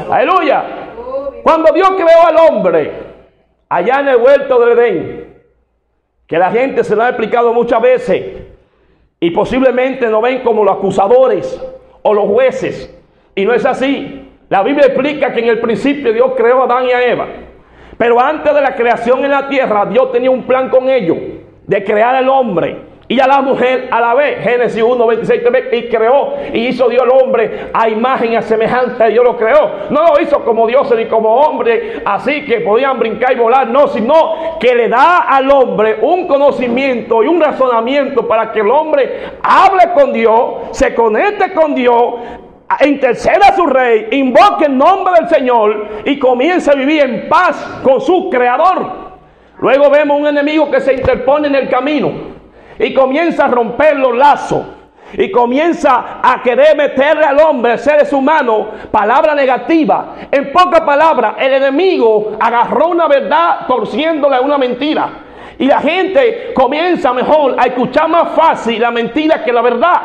Aleluya. 0.10 0.64
Cuando 1.44 1.72
Dios 1.72 1.92
creó 1.92 2.28
al 2.28 2.38
hombre 2.38 2.92
allá 3.70 4.00
en 4.00 4.08
el 4.08 4.18
huerto 4.18 4.60
del 4.60 4.78
Edén 4.78 5.44
que 6.26 6.40
la 6.40 6.50
gente 6.50 6.84
se 6.84 6.96
lo 6.96 7.04
ha 7.04 7.10
explicado 7.10 7.54
muchas 7.54 7.82
veces 7.82 8.51
y 9.24 9.30
posiblemente 9.32 10.08
no 10.08 10.20
ven 10.20 10.40
como 10.40 10.64
los 10.66 10.76
acusadores 10.76 11.62
o 12.02 12.14
los 12.14 12.26
jueces. 12.26 12.94
Y 13.36 13.46
no 13.46 13.54
es 13.54 13.66
así. 13.66 14.28
La 14.50 14.64
Biblia 14.64 14.88
explica 14.88 15.32
que 15.32 15.40
en 15.40 15.48
el 15.48 15.60
principio 15.60 16.12
Dios 16.12 16.34
creó 16.36 16.62
a 16.62 16.66
Adán 16.66 16.86
y 16.88 16.92
a 16.92 17.06
Eva. 17.06 17.28
Pero 17.98 18.20
antes 18.20 18.54
de 18.54 18.62
la 18.62 18.76
creación 18.76 19.24
en 19.24 19.30
la 19.30 19.48
tierra, 19.48 19.86
Dios 19.86 20.12
tenía 20.12 20.32
un 20.32 20.44
plan 20.44 20.70
con 20.70 20.90
ellos 20.90 21.18
de 21.68 21.84
crear 21.84 22.16
al 22.16 22.28
hombre 22.28 22.91
y 23.12 23.20
a 23.20 23.28
la 23.28 23.42
mujer 23.42 23.90
a 23.92 24.00
la 24.00 24.14
vez. 24.14 24.42
Génesis 24.42 24.82
1, 24.82 25.06
26, 25.06 25.42
y 25.74 25.90
creó 25.90 26.34
y 26.54 26.68
hizo 26.68 26.88
Dios 26.88 27.04
al 27.04 27.10
hombre 27.10 27.68
a 27.74 27.90
imagen 27.90 28.32
y 28.32 28.36
a 28.38 28.42
semejanza 28.42 29.08
Dios 29.08 29.26
lo 29.26 29.36
creó. 29.36 29.70
No 29.90 30.02
lo 30.04 30.22
hizo 30.22 30.46
como 30.46 30.66
Dios 30.66 30.90
ni 30.96 31.08
como 31.08 31.36
hombre, 31.36 32.02
así 32.06 32.46
que 32.46 32.62
podían 32.62 32.98
brincar 33.00 33.34
y 33.34 33.36
volar, 33.36 33.68
no, 33.68 33.90
sino 33.90 34.58
que 34.62 34.74
le 34.74 34.88
da 34.88 35.26
al 35.28 35.52
hombre 35.52 35.98
un 36.02 36.26
conocimiento 36.26 37.22
y 37.22 37.28
un 37.28 37.42
razonamiento 37.42 38.26
para 38.30 38.54
que 38.54 38.62
el 38.62 38.72
hombre 38.72 39.24
hable 39.44 39.92
con 39.94 40.14
Dios, 40.14 40.70
se 40.72 40.96
conecte 40.96 41.52
con 41.54 41.76
Dios, 41.76 42.14
interceda 42.86 43.50
a 43.50 43.56
su 43.58 43.66
rey, 43.66 44.08
invoque 44.12 44.68
el 44.68 44.78
nombre 44.78 45.16
del 45.16 45.28
Señor 45.28 45.88
y 46.06 46.18
comience 46.18 46.72
a 46.72 46.76
vivir 46.76 47.04
en 47.04 47.28
paz 47.28 47.82
con 47.84 48.00
su 48.00 48.30
creador. 48.30 49.12
Luego 49.60 49.90
vemos 49.90 50.18
un 50.18 50.28
enemigo 50.28 50.72
que 50.72 50.80
se 50.80 50.94
interpone 50.94 51.50
en 51.50 51.56
el 51.56 51.68
camino 51.68 52.31
y 52.82 52.94
comienza 52.94 53.46
a 53.46 53.48
romper 53.48 53.96
los 53.96 54.18
lazos 54.18 54.64
y 55.14 55.30
comienza 55.30 56.20
a 56.24 56.42
querer 56.42 56.76
meterle 56.76 57.26
al 57.26 57.40
hombre, 57.40 57.78
seres 57.78 58.12
humanos, 58.14 58.68
palabra 58.90 59.36
negativa. 59.36 60.16
En 60.32 60.52
pocas 60.52 60.82
palabras, 60.82 61.36
el 61.38 61.54
enemigo 61.54 62.38
agarró 62.40 62.88
una 62.88 63.08
verdad 63.08 63.68
torciéndola 63.68 64.38
a 64.38 64.42
una 64.42 64.58
mentira. 64.58 65.10
Y 65.60 65.66
la 65.66 65.80
gente 65.80 66.54
comienza 66.56 67.14
mejor 67.14 67.56
a 67.60 67.66
escuchar 67.66 68.10
más 68.10 68.32
fácil 68.32 68.82
la 68.82 68.90
mentira 68.90 69.44
que 69.44 69.54
la 69.54 69.62
verdad. 69.62 70.02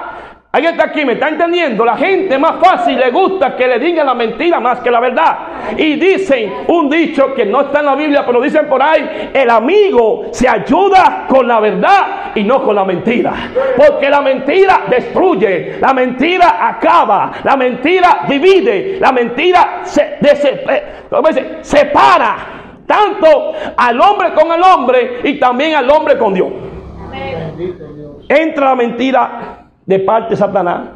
Alguien 0.57 0.73
está 0.73 0.87
aquí, 0.87 1.05
me 1.05 1.13
está 1.13 1.29
entendiendo. 1.29 1.85
La 1.85 1.99
gente 1.99 2.39
más 2.39 2.55
fácil 2.59 2.99
le 2.99 3.11
gusta 3.11 3.55
que 3.55 3.69
le 3.69 3.79
digan 3.79 4.07
la 4.07 4.15
mentira 4.15 4.59
más 4.59 4.81
que 4.81 4.91
la 4.91 5.01
verdad. 5.01 5.39
Y 5.77 5.97
dicen 5.97 6.51
un 6.69 6.89
dicho 6.89 7.35
que 7.35 7.45
no 7.45 7.61
está 7.61 7.81
en 7.81 7.85
la 7.85 7.95
Biblia, 7.95 8.25
pero 8.25 8.41
dicen 8.41 8.67
por 8.67 8.83
ahí: 8.83 9.33
el 9.35 9.51
amigo 9.51 10.29
se 10.31 10.49
ayuda 10.49 11.27
con 11.29 11.47
la 11.47 11.61
verdad 11.61 12.33
y 12.35 12.43
no 12.43 12.65
con 12.65 12.75
la 12.75 12.87
mentira. 12.87 13.35
Porque 13.77 14.09
la 14.09 14.23
mentira 14.23 14.85
destruye, 14.89 15.77
la 15.79 15.93
mentira 15.93 16.67
acaba, 16.67 17.33
la 17.45 17.55
mentira 17.55 18.21
divide, 18.27 18.97
la 18.99 19.13
mentira 19.13 19.81
se, 19.83 20.17
se 20.23 21.59
separa 21.61 22.37
tanto 22.87 23.53
al 23.77 24.01
hombre 24.01 24.33
con 24.33 24.51
el 24.53 24.63
hombre 24.63 25.21
y 25.23 25.39
también 25.39 25.75
al 25.75 25.91
hombre 25.91 26.17
con 26.17 26.33
Dios. 26.33 26.49
Entra 28.27 28.71
la 28.71 28.75
mentira 28.75 29.66
de 29.87 29.99
parte 30.01 30.31
de 30.31 30.37
Satanás 30.37 30.89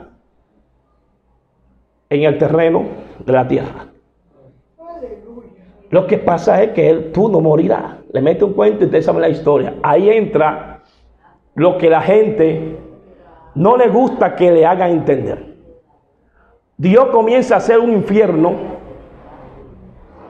en 2.09 2.25
el 2.25 2.39
terreno 2.39 2.85
de 3.25 3.33
la 3.33 3.47
tierra. 3.47 3.87
Lo 5.91 6.07
que 6.07 6.19
pasa 6.19 6.63
es 6.63 6.71
que 6.73 6.89
él, 6.89 7.13
tú 7.13 7.29
no 7.29 7.41
morirás. 7.41 7.97
Le 8.13 8.21
mete 8.21 8.45
un 8.45 8.53
cuento 8.53 8.85
y 8.85 8.87
usted 8.87 9.03
sabe 9.03 9.21
la 9.21 9.29
historia. 9.29 9.75
Ahí 9.83 10.09
entra 10.11 10.83
lo 11.55 11.79
que 11.79 11.91
la 11.91 12.01
gente 12.01 12.77
no 13.55 13.77
le 13.77 13.89
gusta 13.89 14.37
que 14.37 14.51
le 14.51 14.67
hagan 14.67 14.91
entender. 14.91 15.57
Dios 16.77 17.07
comienza 17.07 17.55
a 17.55 17.59
hacer 17.59 17.79
un 17.79 17.93
infierno 17.93 18.55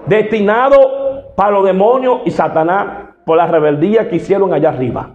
destinado 0.07 1.33
para 1.37 1.53
los 1.53 1.65
demonios 1.65 2.23
y 2.25 2.31
Satanás 2.31 3.11
por 3.25 3.37
la 3.37 3.47
rebeldía 3.47 4.09
que 4.09 4.17
hicieron 4.17 4.53
allá 4.53 4.71
arriba. 4.71 5.15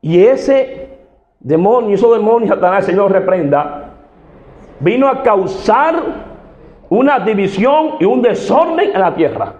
Y 0.00 0.24
ese 0.24 1.01
demonio, 1.42 1.94
esos 1.94 2.16
demonios, 2.16 2.50
Satanás, 2.50 2.80
el 2.80 2.94
Señor 2.94 3.12
reprenda, 3.12 3.90
vino 4.80 5.08
a 5.08 5.22
causar 5.22 5.94
una 6.88 7.18
división 7.20 7.96
y 8.00 8.04
un 8.04 8.22
desorden 8.22 8.90
en 8.94 9.00
la 9.00 9.14
tierra. 9.14 9.54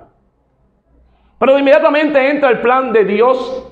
Pero 1.38 1.58
inmediatamente 1.58 2.30
entra 2.30 2.50
el 2.50 2.60
plan 2.60 2.92
de 2.92 3.04
Dios 3.04 3.68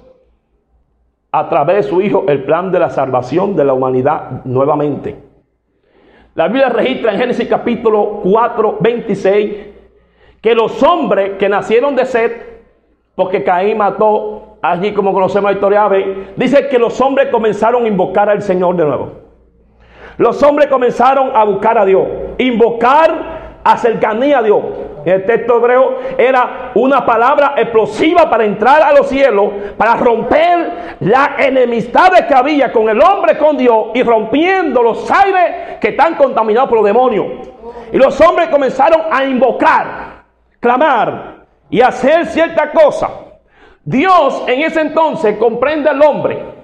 a 1.32 1.48
través 1.48 1.76
de 1.76 1.82
su 1.84 2.00
Hijo, 2.00 2.24
el 2.26 2.44
plan 2.44 2.72
de 2.72 2.80
la 2.80 2.90
salvación 2.90 3.54
de 3.54 3.64
la 3.64 3.72
humanidad 3.72 4.44
nuevamente. 4.44 5.16
La 6.34 6.48
Biblia 6.48 6.68
registra 6.68 7.12
en 7.12 7.18
Génesis 7.18 7.48
capítulo 7.48 8.20
4, 8.22 8.78
26, 8.80 9.54
que 10.40 10.54
los 10.54 10.82
hombres 10.82 11.32
que 11.38 11.48
nacieron 11.48 11.94
de 11.94 12.06
sed, 12.06 12.32
porque 13.20 13.44
Caín 13.44 13.76
mató 13.76 14.56
allí 14.62 14.94
como 14.94 15.12
conocemos 15.12 15.50
la 15.50 15.54
historia 15.54 15.90
dice 16.36 16.68
que 16.68 16.78
los 16.78 16.98
hombres 17.02 17.28
comenzaron 17.28 17.84
a 17.84 17.86
invocar 17.86 18.30
al 18.30 18.40
Señor 18.40 18.76
de 18.76 18.84
nuevo. 18.86 19.12
Los 20.16 20.42
hombres 20.42 20.68
comenzaron 20.68 21.30
a 21.34 21.44
buscar 21.44 21.76
a 21.76 21.84
Dios, 21.84 22.02
invocar 22.38 23.60
a 23.62 23.76
cercanía 23.76 24.38
a 24.38 24.42
Dios. 24.42 24.62
El 25.04 25.26
texto 25.26 25.58
hebreo 25.58 25.98
era 26.16 26.70
una 26.74 27.04
palabra 27.04 27.52
explosiva 27.58 28.30
para 28.30 28.46
entrar 28.46 28.80
a 28.80 28.94
los 28.94 29.06
cielos, 29.06 29.50
para 29.76 29.96
romper 29.96 30.96
la 31.00 31.32
enemistad 31.40 32.26
que 32.26 32.34
había 32.34 32.72
con 32.72 32.88
el 32.88 33.02
hombre, 33.02 33.36
con 33.36 33.58
Dios, 33.58 33.88
y 33.92 34.02
rompiendo 34.02 34.82
los 34.82 35.10
aires 35.10 35.76
que 35.78 35.88
están 35.88 36.14
contaminados 36.14 36.70
por 36.70 36.78
los 36.78 36.86
demonios. 36.86 37.26
Y 37.92 37.98
los 37.98 38.18
hombres 38.22 38.48
comenzaron 38.48 39.02
a 39.10 39.24
invocar, 39.24 40.22
clamar 40.58 41.39
y 41.70 41.80
hacer 41.80 42.26
cierta 42.26 42.70
cosa 42.72 43.10
Dios 43.84 44.44
en 44.46 44.60
ese 44.62 44.80
entonces 44.80 45.36
comprende 45.38 45.88
al 45.88 46.02
hombre. 46.02 46.60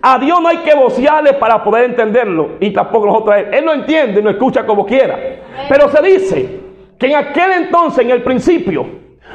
A 0.00 0.18
Dios 0.18 0.40
no 0.40 0.48
hay 0.48 0.58
que 0.58 0.74
vocearle 0.74 1.34
para 1.34 1.62
poder 1.64 1.90
entenderlo. 1.90 2.52
Y 2.60 2.70
tampoco 2.70 3.06
nosotros. 3.06 3.36
Él 3.52 3.64
no 3.64 3.72
entiende 3.72 4.22
no 4.22 4.30
escucha 4.30 4.64
como 4.64 4.86
quiera. 4.86 5.18
Pero 5.68 5.88
se 5.88 6.02
dice 6.02 6.60
que 6.98 7.06
en 7.06 7.16
aquel 7.16 7.52
entonces, 7.52 8.04
en 8.04 8.10
el 8.10 8.22
principio, 8.22 8.86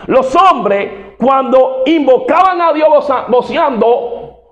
los 0.08 0.34
hombres 0.36 0.90
cuando 1.18 1.84
invocaban 1.86 2.62
a 2.62 2.74
Dios 2.74 3.08
voceando 3.28 3.86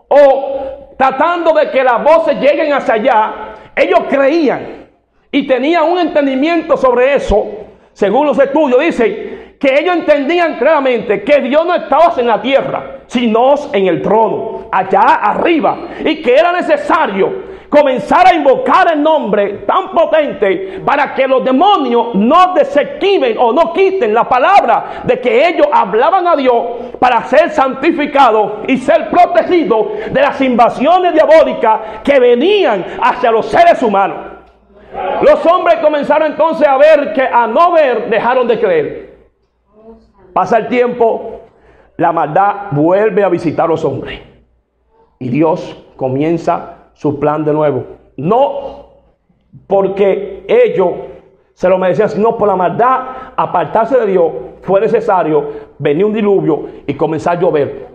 o 0.07 0.93
tratando 0.97 1.53
de 1.53 1.71
que 1.71 1.83
las 1.83 2.03
voces 2.03 2.39
lleguen 2.39 2.73
hacia 2.73 2.95
allá, 2.95 3.33
ellos 3.75 4.01
creían 4.09 4.87
y 5.31 5.47
tenían 5.47 5.85
un 5.85 5.99
entendimiento 5.99 6.77
sobre 6.77 7.15
eso, 7.15 7.47
según 7.93 8.27
los 8.27 8.37
estudios, 8.37 8.79
dicen 8.79 9.32
que 9.63 9.79
ellos 9.79 9.95
entendían 9.95 10.57
claramente 10.57 11.23
que 11.23 11.39
Dios 11.39 11.65
no 11.65 11.73
estaba 11.73 12.13
en 12.17 12.27
la 12.27 12.41
tierra, 12.41 12.97
sino 13.07 13.55
en 13.71 13.87
el 13.87 14.01
trono, 14.01 14.67
allá 14.69 15.21
arriba, 15.21 15.77
y 16.03 16.21
que 16.21 16.35
era 16.35 16.51
necesario 16.51 17.53
comenzar 17.69 18.27
a 18.27 18.33
invocar 18.33 18.91
el 18.91 19.01
nombre 19.01 19.59
tan 19.65 19.91
potente 19.91 20.81
para 20.85 21.15
que 21.15 21.25
los 21.29 21.45
demonios 21.45 22.13
no 22.13 22.53
desactiven 22.53 23.37
o 23.39 23.53
no 23.53 23.71
quiten 23.71 24.13
la 24.13 24.27
palabra 24.27 25.01
de 25.05 25.21
que 25.21 25.47
ellos 25.47 25.67
hablaban 25.71 26.27
a 26.27 26.35
Dios 26.35 26.55
para 26.99 27.23
ser 27.23 27.49
santificados 27.51 28.65
y 28.67 28.75
ser 28.75 29.09
protegidos 29.09 30.11
de 30.11 30.21
las 30.21 30.41
invasiones 30.41 31.13
diabólicas 31.13 32.01
que 32.03 32.19
venían 32.19 32.85
hacia 33.01 33.31
los 33.31 33.45
seres 33.45 33.81
humanos. 33.81 34.17
Los 35.21 35.45
hombres 35.45 35.77
comenzaron 35.77 36.33
entonces 36.33 36.67
a 36.67 36.75
ver 36.75 37.13
que 37.13 37.21
a 37.21 37.47
no 37.47 37.71
ver 37.71 38.09
dejaron 38.09 38.45
de 38.45 38.59
creer. 38.59 39.02
Pasa 40.33 40.57
el 40.57 40.67
tiempo, 40.67 41.41
la 41.97 42.11
maldad 42.11 42.71
vuelve 42.71 43.23
a 43.23 43.29
visitar 43.29 43.65
a 43.65 43.69
los 43.69 43.85
hombres. 43.85 44.19
Y 45.19 45.29
Dios 45.29 45.85
comienza 45.95 46.89
su 46.93 47.19
plan 47.19 47.45
de 47.45 47.53
nuevo. 47.53 47.85
No 48.17 48.83
porque 49.67 50.43
ellos 50.47 50.89
se 51.53 51.69
lo 51.69 51.77
merecían, 51.77 52.09
sino 52.09 52.35
por 52.35 52.47
la 52.47 52.55
maldad, 52.55 52.99
apartarse 53.35 53.99
de 53.99 54.07
Dios, 54.07 54.31
fue 54.63 54.81
necesario 54.81 55.51
venir 55.77 56.05
un 56.05 56.13
diluvio 56.13 56.67
y 56.87 56.93
comenzar 56.95 57.37
a 57.37 57.39
llover. 57.39 57.87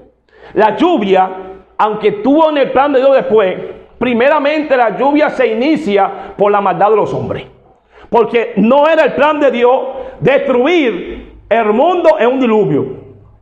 La 0.54 0.76
lluvia, 0.76 1.30
aunque 1.76 2.12
tuvo 2.12 2.50
en 2.50 2.58
el 2.58 2.70
plan 2.70 2.92
de 2.92 3.00
Dios 3.00 3.14
después, 3.16 3.56
primeramente 3.98 4.76
la 4.76 4.96
lluvia 4.96 5.30
se 5.30 5.48
inicia 5.48 6.34
por 6.36 6.52
la 6.52 6.60
maldad 6.60 6.90
de 6.90 6.96
los 6.96 7.12
hombres. 7.12 7.46
Porque 8.08 8.54
no 8.56 8.88
era 8.88 9.04
el 9.04 9.14
plan 9.14 9.40
de 9.40 9.50
Dios 9.50 9.80
destruir 10.20 11.27
el 11.48 11.72
mundo 11.72 12.16
en 12.18 12.28
un 12.28 12.40
diluvio. 12.40 12.86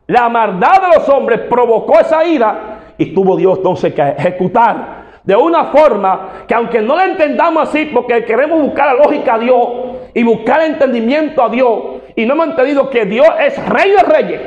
La 0.06 0.28
maldad 0.28 0.82
de 0.82 0.98
los 0.98 1.08
hombres 1.08 1.40
provocó 1.48 1.98
esa 1.98 2.24
ira 2.24 2.92
y 2.96 3.12
tuvo 3.12 3.36
Dios 3.36 3.58
entonces 3.58 3.92
que 3.92 4.02
ejecutar 4.02 5.06
de 5.24 5.34
una 5.34 5.64
forma 5.66 6.44
que 6.46 6.54
aunque 6.54 6.80
no 6.80 6.94
la 6.94 7.04
entendamos 7.04 7.68
así, 7.68 7.86
porque 7.86 8.24
queremos 8.24 8.62
buscar 8.62 8.94
la 8.94 9.04
lógica 9.04 9.34
a 9.34 9.38
Dios 9.38 9.68
y 10.14 10.22
buscar 10.22 10.62
entendimiento 10.62 11.42
a 11.42 11.48
Dios, 11.48 11.78
y 12.14 12.24
no 12.24 12.34
hemos 12.34 12.48
entendido 12.48 12.88
que 12.88 13.04
Dios 13.06 13.26
es 13.40 13.68
rey 13.68 13.90
de 13.90 14.02
reyes, 14.04 14.40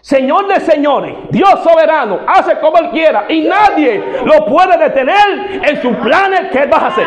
Señor 0.00 0.46
de 0.46 0.60
señores, 0.60 1.14
Dios 1.30 1.50
soberano, 1.64 2.20
hace 2.28 2.60
como 2.60 2.78
Él 2.78 2.90
quiera 2.90 3.24
y 3.28 3.40
nadie 3.40 4.00
lo 4.24 4.46
puede 4.46 4.78
detener 4.78 5.60
en 5.64 5.82
sus 5.82 5.96
planes 5.96 6.50
que 6.52 6.58
Él 6.58 6.72
va 6.72 6.76
a 6.76 6.86
hacer. 6.86 7.06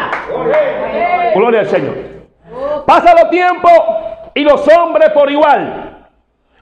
Gloria 1.34 1.62
al 1.62 1.68
Señor. 1.68 1.96
Pasa 2.86 3.14
los 3.14 3.30
tiempos 3.30 3.72
y 4.34 4.42
los 4.42 4.68
hombres 4.68 5.10
por 5.12 5.32
igual. 5.32 6.08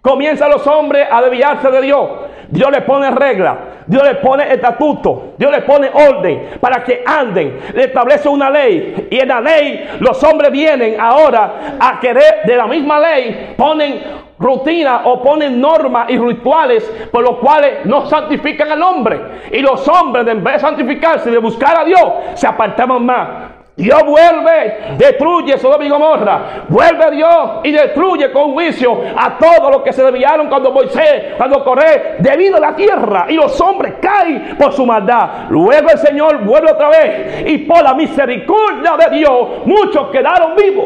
Comienzan 0.02 0.52
los 0.52 0.66
hombres 0.68 1.08
a 1.12 1.22
desviarse 1.22 1.70
de 1.70 1.82
Dios. 1.82 2.10
Dios 2.50 2.72
le 2.72 2.82
pone 2.82 3.12
reglas, 3.12 3.58
Dios 3.88 4.04
le 4.04 4.16
pone 4.16 4.54
estatuto, 4.54 5.34
Dios 5.38 5.52
le 5.52 5.62
pone 5.64 5.90
orden 5.94 6.52
para 6.62 6.82
que 6.82 7.04
anden, 7.06 7.60
le 7.74 7.84
establece 7.84 8.30
una 8.30 8.50
ley 8.50 9.10
y 9.12 9.20
en 9.20 9.28
la 9.28 9.42
ley 9.42 9.86
los 10.00 10.24
hombres 10.24 10.50
vienen 10.50 10.96
ahora 10.98 11.78
a 11.78 12.00
querer 12.00 12.44
de 12.46 12.56
la 12.56 12.68
misma 12.68 13.00
ley, 13.00 13.54
ponen 13.58 14.02
rutina 14.40 15.02
o 15.06 15.22
ponen 15.22 15.60
normas 15.60 16.10
y 16.10 16.18
rituales 16.18 16.84
por 17.12 17.24
los 17.24 17.38
cuales 17.38 17.86
no 17.86 18.06
santifican 18.06 18.72
al 18.72 18.82
hombre. 18.82 19.20
Y 19.52 19.60
los 19.60 19.88
hombres, 19.88 20.28
en 20.28 20.44
vez 20.44 20.56
de 20.56 20.60
santificarse 20.60 21.30
y 21.30 21.34
de 21.34 21.40
buscar 21.40 21.80
a 21.80 21.84
Dios, 21.84 22.04
se 22.36 22.48
apartaban 22.48 23.06
más. 23.06 23.47
Dios 23.78 24.04
vuelve, 24.08 24.96
destruye 24.98 25.56
Sodoma 25.60 25.86
y 25.86 25.90
Gomorra. 25.90 26.66
Vuelve 26.68 27.12
Dios 27.12 27.60
y 27.64 27.72
destruye 27.72 28.32
con 28.32 28.54
juicio 28.54 29.04
a 29.16 29.38
todos 29.38 29.72
los 29.72 29.84
que 29.84 29.94
se 29.94 30.04
desviaron 30.04 30.48
cuando 30.48 30.72
Moisés, 30.72 31.36
cuando 31.38 31.64
Coré, 31.64 32.16
debido 32.18 32.58
a 32.58 32.60
la 32.60 32.76
tierra. 32.76 33.28
Y 33.30 33.36
los 33.36 33.62
hombres 33.62 33.94
caen 34.02 34.58
por 34.58 34.74
su 34.74 34.84
maldad. 34.84 35.46
Luego 35.50 35.90
el 35.92 35.98
Señor 36.00 36.44
vuelve 36.44 36.72
otra 36.72 36.90
vez. 36.90 37.46
Y 37.48 37.60
por 37.60 37.84
la 37.84 37.94
misericordia 37.94 38.98
de 38.98 39.16
Dios, 39.16 39.48
muchos 39.66 40.08
quedaron 40.08 40.56
vivos. 40.56 40.86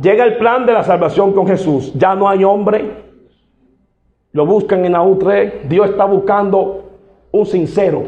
Llega 0.00 0.24
el 0.24 0.36
plan 0.36 0.66
de 0.66 0.72
la 0.72 0.84
salvación 0.84 1.32
con 1.32 1.48
Jesús. 1.48 1.92
Ya 1.94 2.14
no 2.14 2.28
hay 2.28 2.44
hombre. 2.44 3.10
Lo 4.30 4.46
buscan 4.46 4.84
en 4.84 4.94
Aú 4.94 5.18
3. 5.18 5.68
Dios 5.68 5.90
está 5.90 6.04
buscando 6.04 6.90
un 7.32 7.44
sincero. 7.44 8.04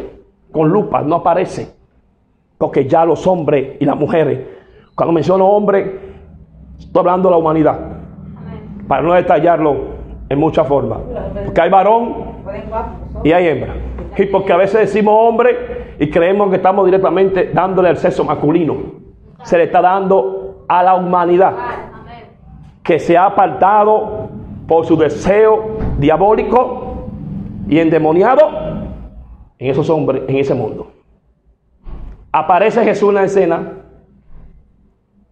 Con 0.52 0.68
lupa, 0.68 1.02
no 1.02 1.16
aparece. 1.16 1.81
Porque 2.62 2.86
ya 2.86 3.04
los 3.04 3.26
hombres 3.26 3.76
y 3.80 3.84
las 3.84 3.96
mujeres, 3.96 4.38
cuando 4.94 5.12
menciono 5.12 5.48
hombre, 5.48 5.98
estoy 6.78 7.00
hablando 7.00 7.28
de 7.28 7.32
la 7.32 7.38
humanidad. 7.38 7.76
Para 8.86 9.02
no 9.02 9.14
detallarlo 9.14 9.76
en 10.28 10.38
muchas 10.38 10.68
formas. 10.68 11.00
Porque 11.44 11.60
hay 11.60 11.68
varón 11.68 12.14
y 13.24 13.32
hay 13.32 13.48
hembra. 13.48 13.74
Y 14.16 14.26
porque 14.26 14.52
a 14.52 14.58
veces 14.58 14.78
decimos 14.82 15.12
hombre 15.18 15.96
y 15.98 16.08
creemos 16.08 16.50
que 16.50 16.56
estamos 16.58 16.84
directamente 16.84 17.50
dándole 17.52 17.90
el 17.90 17.96
sexo 17.96 18.22
masculino. 18.22 18.76
Se 19.42 19.58
le 19.58 19.64
está 19.64 19.80
dando 19.80 20.64
a 20.68 20.84
la 20.84 20.94
humanidad 20.94 21.54
que 22.84 23.00
se 23.00 23.16
ha 23.16 23.26
apartado 23.26 24.28
por 24.68 24.86
su 24.86 24.96
deseo 24.96 25.78
diabólico 25.98 27.08
y 27.68 27.80
endemoniado 27.80 28.42
en 29.58 29.68
esos 29.68 29.90
hombres, 29.90 30.22
en 30.28 30.36
ese 30.36 30.54
mundo. 30.54 31.01
Aparece 32.32 32.82
Jesús 32.82 33.10
en 33.10 33.14
la 33.14 33.24
escena. 33.24 33.72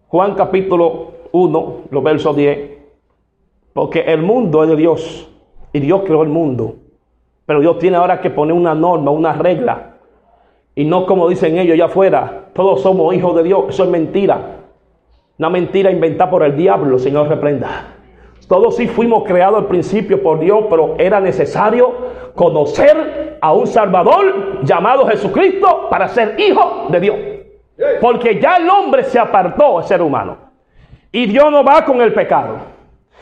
Juan 0.07 0.35
capítulo 0.35 1.13
1, 1.31 1.75
los 1.89 2.03
versos 2.03 2.35
10. 2.35 2.77
Porque 3.73 4.01
el 4.01 4.21
mundo 4.21 4.63
es 4.63 4.69
de 4.69 4.75
Dios. 4.75 5.29
Y 5.73 5.79
Dios 5.79 6.03
creó 6.05 6.21
el 6.21 6.29
mundo. 6.29 6.75
Pero 7.47 7.59
Dios 7.59 7.79
tiene 7.79 7.97
ahora 7.97 8.21
que 8.21 8.29
poner 8.29 8.53
una 8.53 8.75
norma, 8.75 9.09
una 9.09 9.33
regla. 9.33 9.95
Y 10.75 10.85
no 10.85 11.07
como 11.07 11.27
dicen 11.27 11.57
ellos 11.57 11.73
allá 11.73 11.85
afuera. 11.85 12.49
Todos 12.53 12.81
somos 12.81 13.15
hijos 13.15 13.35
de 13.35 13.43
Dios. 13.43 13.65
Eso 13.69 13.83
es 13.83 13.89
mentira. 13.89 14.57
Una 15.39 15.49
mentira 15.49 15.89
inventada 15.89 16.29
por 16.29 16.43
el 16.43 16.55
diablo, 16.55 16.99
Señor 16.99 17.27
reprenda. 17.27 17.95
Todos 18.51 18.75
sí 18.75 18.85
fuimos 18.85 19.23
creados 19.23 19.59
al 19.59 19.67
principio 19.67 20.21
por 20.21 20.37
Dios, 20.37 20.65
pero 20.69 20.95
era 20.97 21.21
necesario 21.21 21.95
conocer 22.35 23.37
a 23.39 23.53
un 23.53 23.65
Salvador 23.65 24.59
llamado 24.63 25.07
Jesucristo 25.07 25.87
para 25.89 26.09
ser 26.09 26.37
hijo 26.37 26.87
de 26.89 26.99
Dios. 26.99 27.15
Porque 28.01 28.41
ya 28.41 28.57
el 28.57 28.69
hombre 28.69 29.05
se 29.05 29.17
apartó, 29.17 29.79
el 29.79 29.85
ser 29.85 30.01
humano. 30.01 30.35
Y 31.13 31.27
Dios 31.27 31.49
no 31.49 31.63
va 31.63 31.85
con 31.85 32.01
el 32.01 32.13
pecado. 32.13 32.57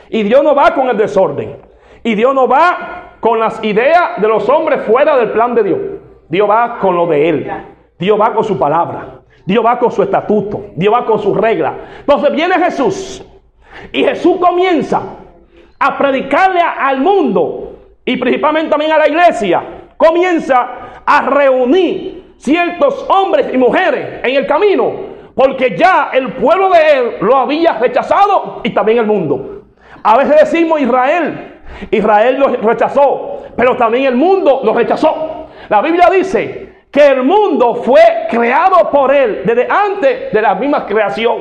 Y 0.09 0.23
Dios 0.23 0.43
no 0.43 0.55
va 0.55 0.73
con 0.73 0.89
el 0.89 0.97
desorden. 0.97 1.57
Y 2.01 2.15
Dios 2.15 2.33
no 2.33 2.47
va 2.47 3.17
con 3.19 3.39
las 3.39 3.63
ideas 3.63 4.19
de 4.19 4.27
los 4.27 4.49
hombres 4.49 4.81
fuera 4.81 5.15
del 5.15 5.29
plan 5.29 5.53
de 5.53 5.61
Dios. 5.61 5.79
Dios 6.27 6.49
va 6.49 6.79
con 6.79 6.95
lo 6.95 7.05
de 7.05 7.29
Él. 7.29 7.51
Dios 7.99 8.19
va 8.19 8.33
con 8.33 8.43
su 8.43 8.57
palabra. 8.57 9.21
Dios 9.45 9.63
va 9.63 9.77
con 9.77 9.91
su 9.91 10.01
estatuto. 10.01 10.71
Dios 10.75 10.91
va 10.91 11.05
con 11.05 11.19
sus 11.19 11.37
reglas. 11.37 11.73
Entonces 11.99 12.31
viene 12.31 12.55
Jesús. 12.55 13.23
Y 13.91 14.03
Jesús 14.03 14.37
comienza 14.37 15.18
a 15.79 15.97
predicarle 15.97 16.61
al 16.61 16.99
mundo 16.99 17.69
y 18.05 18.17
principalmente 18.17 18.71
también 18.71 18.91
a 18.91 18.97
la 18.97 19.07
iglesia, 19.07 19.63
comienza 19.95 21.03
a 21.05 21.21
reunir 21.29 22.33
ciertos 22.37 23.05
hombres 23.09 23.47
y 23.53 23.57
mujeres 23.57 24.21
en 24.23 24.35
el 24.35 24.47
camino, 24.47 24.91
porque 25.35 25.77
ya 25.77 26.09
el 26.13 26.33
pueblo 26.33 26.69
de 26.69 26.91
él 26.91 27.11
lo 27.21 27.37
había 27.37 27.73
rechazado 27.73 28.61
y 28.63 28.71
también 28.71 28.99
el 28.99 29.05
mundo. 29.05 29.63
A 30.03 30.17
veces 30.17 30.39
decimos 30.39 30.81
Israel, 30.81 31.61
Israel 31.91 32.39
lo 32.39 32.47
rechazó, 32.47 33.43
pero 33.55 33.75
también 33.75 34.05
el 34.05 34.15
mundo 34.15 34.61
lo 34.63 34.73
rechazó. 34.73 35.47
La 35.69 35.81
Biblia 35.81 36.09
dice 36.11 36.85
que 36.91 37.07
el 37.07 37.23
mundo 37.23 37.75
fue 37.75 38.01
creado 38.29 38.89
por 38.89 39.13
él 39.13 39.43
desde 39.45 39.67
antes 39.69 40.31
de 40.31 40.41
la 40.41 40.55
misma 40.55 40.85
creación. 40.85 41.37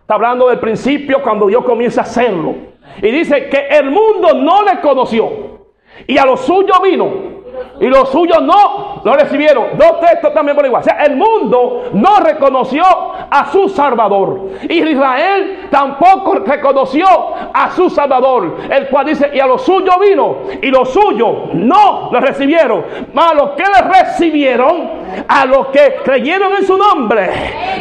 Está 0.00 0.14
hablando 0.14 0.48
del 0.48 0.58
principio 0.58 1.22
cuando 1.22 1.46
Dios 1.46 1.64
comienza 1.64 2.00
a 2.00 2.04
hacerlo. 2.04 2.54
Y 3.02 3.10
dice 3.10 3.48
que 3.48 3.68
el 3.68 3.90
mundo 3.90 4.34
no 4.34 4.62
le 4.62 4.80
conoció. 4.80 5.66
Y 6.06 6.18
a 6.18 6.24
lo 6.24 6.36
suyo 6.36 6.74
vino. 6.82 7.37
Y 7.80 7.86
los 7.86 8.10
suyos 8.10 8.42
no 8.42 9.00
lo 9.04 9.14
recibieron. 9.14 9.76
Dos 9.76 10.00
textos 10.00 10.34
también 10.34 10.56
por 10.56 10.66
igual. 10.66 10.82
O 10.82 10.84
sea, 10.84 11.04
el 11.04 11.16
mundo 11.16 11.90
no 11.92 12.20
reconoció 12.20 12.82
a 13.30 13.50
su 13.50 13.68
Salvador. 13.68 14.50
Israel 14.68 15.68
tampoco 15.70 16.36
reconoció 16.36 17.06
a 17.52 17.70
su 17.70 17.88
Salvador. 17.90 18.56
El 18.70 18.88
cual 18.88 19.06
dice, 19.06 19.30
y 19.32 19.40
a 19.40 19.46
lo 19.46 19.58
suyo 19.58 19.92
vino. 20.00 20.36
Y 20.60 20.70
los 20.70 20.90
suyos 20.90 21.54
no 21.54 22.10
lo 22.10 22.20
recibieron. 22.20 22.84
Mas 23.12 23.32
a 23.32 23.34
los 23.34 23.50
que 23.50 23.64
le 23.64 24.00
recibieron, 24.00 24.90
a 25.26 25.46
los 25.46 25.68
que 25.68 25.96
creyeron 26.04 26.54
en 26.54 26.66
su 26.66 26.76
nombre, 26.76 27.30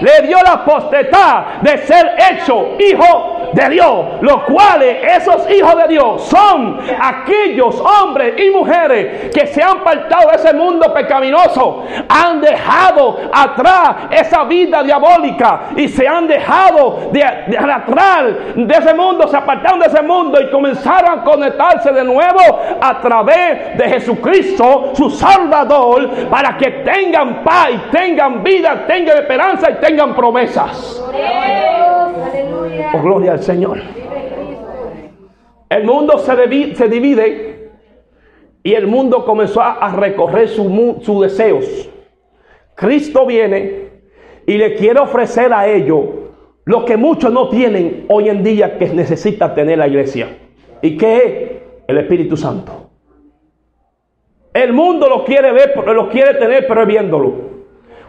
le 0.02 0.28
dio 0.28 0.38
la 0.44 0.63
potestad 0.63 1.62
de 1.62 1.78
ser 1.80 2.16
hecho 2.32 2.76
hijo 2.80 3.38
de 3.54 3.70
Dios, 3.70 4.06
los 4.22 4.44
cuales 4.44 4.98
esos 5.04 5.50
hijos 5.50 5.76
de 5.78 5.88
Dios 5.88 6.24
son 6.24 6.80
aquellos 7.00 7.80
hombres 7.80 8.36
y 8.40 8.50
mujeres 8.52 9.32
que 9.34 9.48
se 9.48 9.62
han 9.62 9.67
apartado 9.68 10.30
de 10.30 10.36
ese 10.36 10.54
mundo 10.54 10.94
pecaminoso, 10.94 11.84
han 12.08 12.42
dejado 12.42 13.18
atrás 13.32 14.08
esa 14.12 14.44
vida 14.44 14.84
diabólica 14.84 15.70
y 15.76 15.88
se 15.88 16.08
han 16.08 16.28
dejado 16.28 17.10
de, 17.12 17.20
de 17.48 17.58
atrás 17.58 18.26
de 18.56 18.74
ese 18.74 18.94
mundo, 18.94 19.28
se 19.28 19.38
apartaron 19.38 19.80
de 19.80 19.88
ese 19.88 20.02
mundo 20.02 20.40
y 20.42 20.50
comenzaron 20.50 21.20
a 21.20 21.24
conectarse 21.24 21.92
de 21.92 22.04
nuevo 22.04 22.40
a 22.82 23.00
través 23.02 23.78
de 23.78 23.90
Jesucristo, 23.90 24.92
su 24.94 25.10
Salvador, 25.10 26.10
para 26.30 26.58
que 26.58 26.70
tengan 26.72 27.44
paz, 27.44 27.70
tengan 27.92 28.44
vida, 28.44 28.86
tengan 28.88 29.18
esperanza 29.18 29.72
y 29.72 29.76
tengan 29.76 30.16
promesas. 30.16 31.04
Oh, 32.94 33.02
gloria 33.02 33.34
al 33.34 33.44
Señor. 33.44 33.80
El 35.70 35.84
mundo 35.84 36.18
se 36.20 36.88
divide 36.88 37.47
y 38.68 38.76
el 38.76 38.86
mundo 38.86 39.24
comenzó 39.24 39.62
a, 39.62 39.96
recorrer 39.96 40.50
sus 40.50 41.22
deseos. 41.22 41.90
Cristo 42.76 43.26
viene 43.26 43.92
y 44.46 44.58
le 44.58 44.76
quiere 44.76 45.00
ofrecer 45.00 45.54
a 45.54 45.70
ellos 45.70 46.04
lo 46.66 46.84
que 46.84 46.98
muchos 46.98 47.32
no 47.32 47.48
tienen 47.48 48.04
hoy 48.10 48.28
en 48.28 48.44
día 48.44 48.78
que 48.78 48.90
necesita 48.90 49.54
tener 49.54 49.78
la 49.78 49.88
iglesia. 49.88 50.38
¿Y 50.82 50.98
qué 50.98 51.16
es? 51.16 51.52
El 51.88 51.98
Espíritu 52.00 52.36
Santo. 52.36 52.90
El 54.54 54.74
mundo 54.74 55.08
lo 55.08 55.24
quiere 55.24 55.54
ver, 55.54 55.74
lo 55.78 56.10
quiere 56.10 56.34
tener, 56.34 56.68
pero 56.68 56.82
es 56.82 56.88
viéndolo. 56.88 57.36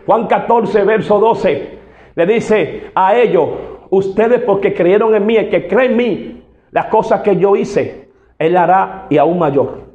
Juan 0.06 0.26
14, 0.26 0.82
verso 0.82 1.20
12, 1.20 1.68
le 2.16 2.26
dice 2.26 2.90
a 2.96 3.16
ellos, 3.16 3.48
ustedes 3.90 4.40
porque 4.40 4.74
creyeron 4.74 5.14
en 5.14 5.24
mí, 5.24 5.36
el 5.36 5.50
que 5.50 5.68
cree 5.68 5.86
en 5.86 5.96
mí, 5.96 6.42
las 6.72 6.86
cosas 6.86 7.20
que 7.20 7.36
yo 7.36 7.54
hice, 7.54 8.08
él 8.40 8.56
hará 8.56 9.06
y 9.08 9.18
aún 9.18 9.38
mayor. 9.38 9.87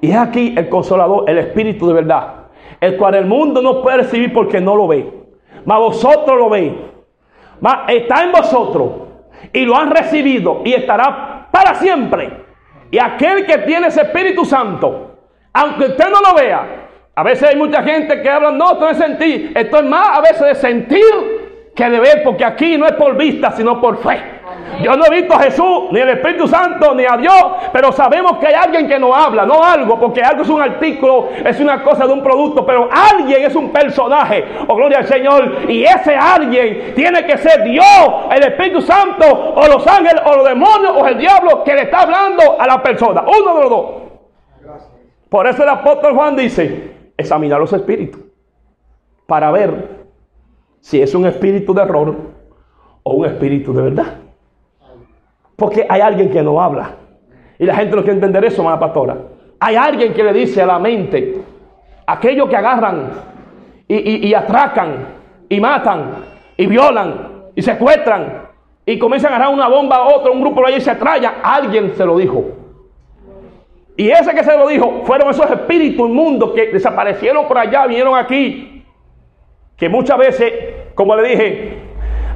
Y 0.00 0.10
es 0.10 0.16
aquí 0.16 0.54
el 0.56 0.68
consolador, 0.68 1.28
el 1.28 1.38
Espíritu 1.38 1.88
de 1.88 1.94
verdad, 1.94 2.46
el 2.80 2.96
cual 2.96 3.14
el 3.14 3.26
mundo 3.26 3.60
no 3.60 3.82
puede 3.82 3.98
recibir 3.98 4.32
porque 4.32 4.60
no 4.60 4.76
lo 4.76 4.86
ve. 4.86 5.12
Mas 5.64 5.78
vosotros 5.78 6.38
lo 6.38 6.48
veis. 6.48 6.72
Mas 7.60 7.80
está 7.88 8.22
en 8.22 8.32
vosotros 8.32 8.90
y 9.52 9.64
lo 9.64 9.76
han 9.76 9.90
recibido 9.90 10.62
y 10.64 10.74
estará 10.74 11.48
para 11.50 11.74
siempre. 11.74 12.44
Y 12.90 12.98
aquel 12.98 13.44
que 13.44 13.58
tiene 13.58 13.88
ese 13.88 14.02
Espíritu 14.02 14.44
Santo, 14.44 15.18
aunque 15.52 15.86
usted 15.86 16.10
no 16.10 16.20
lo 16.20 16.34
vea, 16.34 16.88
a 17.14 17.22
veces 17.22 17.48
hay 17.48 17.56
mucha 17.56 17.82
gente 17.82 18.22
que 18.22 18.30
habla, 18.30 18.52
no, 18.52 18.72
esto 18.72 18.88
es 18.88 18.96
sentir, 18.96 19.52
esto 19.56 19.78
es 19.78 19.84
más 19.84 20.18
a 20.18 20.20
veces 20.20 20.40
de 20.40 20.54
sentir 20.54 21.37
que 21.78 21.88
de 21.88 22.00
ver, 22.00 22.24
porque 22.24 22.44
aquí 22.44 22.76
no 22.76 22.86
es 22.86 22.92
por 22.94 23.16
vista, 23.16 23.52
sino 23.52 23.80
por 23.80 23.98
fe. 23.98 24.20
Yo 24.82 24.96
no 24.96 25.04
he 25.06 25.10
visto 25.10 25.32
a 25.32 25.38
Jesús, 25.38 25.84
ni 25.92 26.00
el 26.00 26.08
Espíritu 26.08 26.48
Santo, 26.48 26.92
ni 26.92 27.04
a 27.04 27.16
Dios, 27.16 27.40
pero 27.72 27.92
sabemos 27.92 28.38
que 28.38 28.48
hay 28.48 28.54
alguien 28.54 28.88
que 28.88 28.98
nos 28.98 29.16
habla, 29.16 29.46
no 29.46 29.62
algo, 29.62 29.96
porque 29.98 30.20
algo 30.20 30.42
es 30.42 30.48
un 30.48 30.60
artículo, 30.60 31.28
es 31.44 31.60
una 31.60 31.84
cosa 31.84 32.04
de 32.04 32.12
un 32.12 32.20
producto, 32.20 32.66
pero 32.66 32.88
alguien 32.90 33.44
es 33.44 33.54
un 33.54 33.70
personaje, 33.70 34.44
oh 34.66 34.74
gloria 34.74 34.98
al 34.98 35.06
Señor, 35.06 35.70
y 35.70 35.84
ese 35.84 36.16
alguien 36.16 36.94
tiene 36.96 37.24
que 37.24 37.38
ser 37.38 37.62
Dios, 37.62 37.84
el 38.32 38.42
Espíritu 38.42 38.82
Santo, 38.82 39.24
o 39.54 39.68
los 39.68 39.86
ángeles, 39.86 40.20
o 40.26 40.34
los 40.34 40.48
demonios, 40.48 40.96
o 40.96 41.06
el 41.06 41.16
diablo 41.16 41.62
que 41.62 41.74
le 41.74 41.82
está 41.82 42.00
hablando 42.00 42.60
a 42.60 42.66
la 42.66 42.82
persona, 42.82 43.22
uno 43.22 43.54
de 43.54 43.60
los 43.60 43.70
dos. 43.70 43.86
Por 45.28 45.46
eso 45.46 45.62
el 45.62 45.68
apóstol 45.68 46.14
Juan 46.14 46.34
dice, 46.34 47.12
examinar 47.16 47.60
los 47.60 47.72
espíritus, 47.72 48.20
para 49.26 49.52
ver 49.52 49.97
si 50.80 51.00
es 51.02 51.14
un 51.14 51.26
espíritu 51.26 51.74
de 51.74 51.82
error 51.82 52.16
o 53.02 53.12
un 53.14 53.26
espíritu 53.26 53.72
de 53.72 53.82
verdad. 53.82 54.14
Porque 55.56 55.86
hay 55.88 56.00
alguien 56.00 56.30
que 56.30 56.42
no 56.42 56.60
habla. 56.60 56.92
Y 57.58 57.64
la 57.64 57.74
gente 57.74 57.96
no 57.96 58.02
quiere 58.02 58.14
entender 58.16 58.44
eso, 58.44 58.62
hermana 58.62 58.78
pastora. 58.78 59.16
Hay 59.60 59.74
alguien 59.74 60.14
que 60.14 60.22
le 60.22 60.32
dice 60.32 60.62
a 60.62 60.66
la 60.66 60.78
mente, 60.78 61.42
aquellos 62.06 62.48
que 62.48 62.56
agarran 62.56 63.10
y, 63.88 63.96
y- 63.96 64.28
y 64.28 64.34
atracan 64.34 65.06
y 65.48 65.60
matan 65.60 66.10
y 66.56 66.66
violan 66.66 67.14
y 67.56 67.62
secuestran 67.62 68.46
y 68.86 68.98
comienzan 68.98 69.32
a 69.32 69.36
agarrar 69.36 69.54
una 69.54 69.68
bomba 69.68 69.96
a 69.96 70.06
otro, 70.14 70.32
un 70.32 70.40
grupo 70.40 70.60
de 70.60 70.68
allí 70.74 70.80
se 70.80 70.94
trayan, 70.94 71.34
alguien 71.42 71.92
se 71.96 72.06
lo 72.06 72.16
dijo. 72.16 72.44
Y 73.96 74.10
ese 74.10 74.32
que 74.32 74.44
se 74.44 74.56
lo 74.56 74.68
dijo 74.68 75.02
fueron 75.04 75.30
esos 75.30 75.50
espíritus 75.50 76.08
inmundos 76.08 76.52
que 76.52 76.66
desaparecieron 76.68 77.48
por 77.48 77.58
allá, 77.58 77.84
vinieron 77.86 78.14
aquí. 78.14 78.77
Que 79.78 79.88
muchas 79.88 80.18
veces, 80.18 80.52
como 80.94 81.14
le 81.16 81.28
dije, 81.28 81.78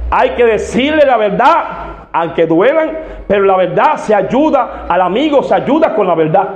hay 0.09 0.29
que 0.31 0.45
decirle 0.45 1.05
la 1.05 1.17
verdad, 1.17 1.63
aunque 2.11 2.45
duelan, 2.47 2.97
pero 3.27 3.43
la 3.43 3.57
verdad 3.57 3.97
se 3.97 4.15
ayuda, 4.15 4.85
al 4.87 5.01
amigo 5.01 5.43
se 5.43 5.53
ayuda 5.53 5.93
con 5.93 6.07
la 6.07 6.15
verdad, 6.15 6.47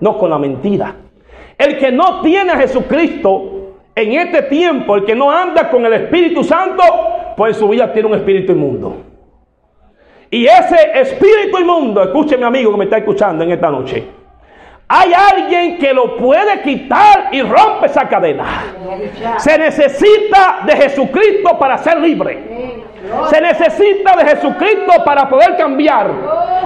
no 0.00 0.18
con 0.18 0.28
la 0.28 0.38
mentira. 0.38 0.94
El 1.56 1.78
que 1.78 1.90
no 1.90 2.20
tiene 2.20 2.52
a 2.52 2.56
Jesucristo 2.58 3.74
en 3.94 4.12
este 4.12 4.42
tiempo, 4.42 4.96
el 4.96 5.04
que 5.04 5.14
no 5.14 5.30
anda 5.30 5.70
con 5.70 5.84
el 5.86 5.94
Espíritu 5.94 6.44
Santo, 6.44 6.82
pues 7.36 7.54
en 7.54 7.60
su 7.60 7.68
vida 7.68 7.92
tiene 7.92 8.08
un 8.08 8.14
espíritu 8.14 8.52
inmundo. 8.52 8.96
Y 10.30 10.44
ese 10.44 10.90
espíritu 10.94 11.58
inmundo, 11.58 12.02
escúcheme 12.02 12.44
amigo 12.44 12.70
que 12.72 12.78
me 12.78 12.84
está 12.84 12.98
escuchando 12.98 13.44
en 13.44 13.52
esta 13.52 13.70
noche, 13.70 14.04
hay 14.88 15.12
alguien 15.12 15.78
que 15.78 15.92
lo 15.92 16.16
puede 16.16 16.62
quitar 16.62 17.28
y 17.30 17.42
rompe 17.42 17.86
esa 17.86 18.08
cadena. 18.08 18.64
Se 19.36 19.58
necesita 19.58 20.60
de 20.66 20.76
Jesucristo 20.76 21.58
para 21.58 21.76
ser 21.78 22.00
libre. 22.00 22.87
Se 23.30 23.40
necesita 23.40 24.16
de 24.16 24.24
Jesucristo 24.24 25.04
para 25.04 25.28
poder 25.28 25.56
cambiar. 25.56 26.10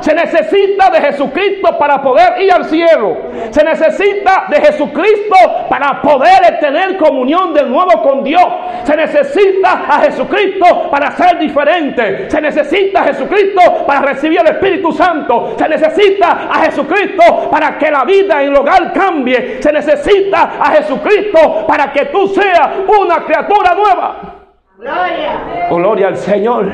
Se 0.00 0.14
necesita 0.14 0.90
de 0.90 1.00
Jesucristo 1.00 1.78
para 1.78 2.02
poder 2.02 2.42
ir 2.42 2.52
al 2.52 2.64
cielo. 2.64 3.16
Se 3.50 3.62
necesita 3.62 4.46
de 4.48 4.60
Jesucristo 4.60 5.36
para 5.68 6.02
poder 6.02 6.58
tener 6.60 6.96
comunión 6.96 7.54
de 7.54 7.62
nuevo 7.64 8.02
con 8.02 8.24
Dios. 8.24 8.44
Se 8.82 8.96
necesita 8.96 9.84
a 9.88 10.00
Jesucristo 10.00 10.90
para 10.90 11.12
ser 11.12 11.38
diferente. 11.38 12.28
Se 12.28 12.40
necesita 12.40 13.02
a 13.02 13.04
Jesucristo 13.04 13.60
para 13.86 14.00
recibir 14.00 14.40
el 14.40 14.48
Espíritu 14.48 14.92
Santo. 14.92 15.54
Se 15.56 15.68
necesita 15.68 16.48
a 16.50 16.64
Jesucristo 16.64 17.48
para 17.50 17.78
que 17.78 17.90
la 17.90 18.04
vida 18.04 18.42
en 18.42 18.48
el 18.48 18.56
hogar 18.56 18.92
cambie. 18.92 19.62
Se 19.62 19.72
necesita 19.72 20.54
a 20.60 20.70
Jesucristo 20.72 21.64
para 21.68 21.92
que 21.92 22.06
tú 22.06 22.26
seas 22.28 22.70
una 22.88 23.24
criatura 23.24 23.74
nueva. 23.74 24.41
Oh, 24.84 25.76
Gloria 25.76 26.08
al 26.08 26.16
Señor. 26.16 26.72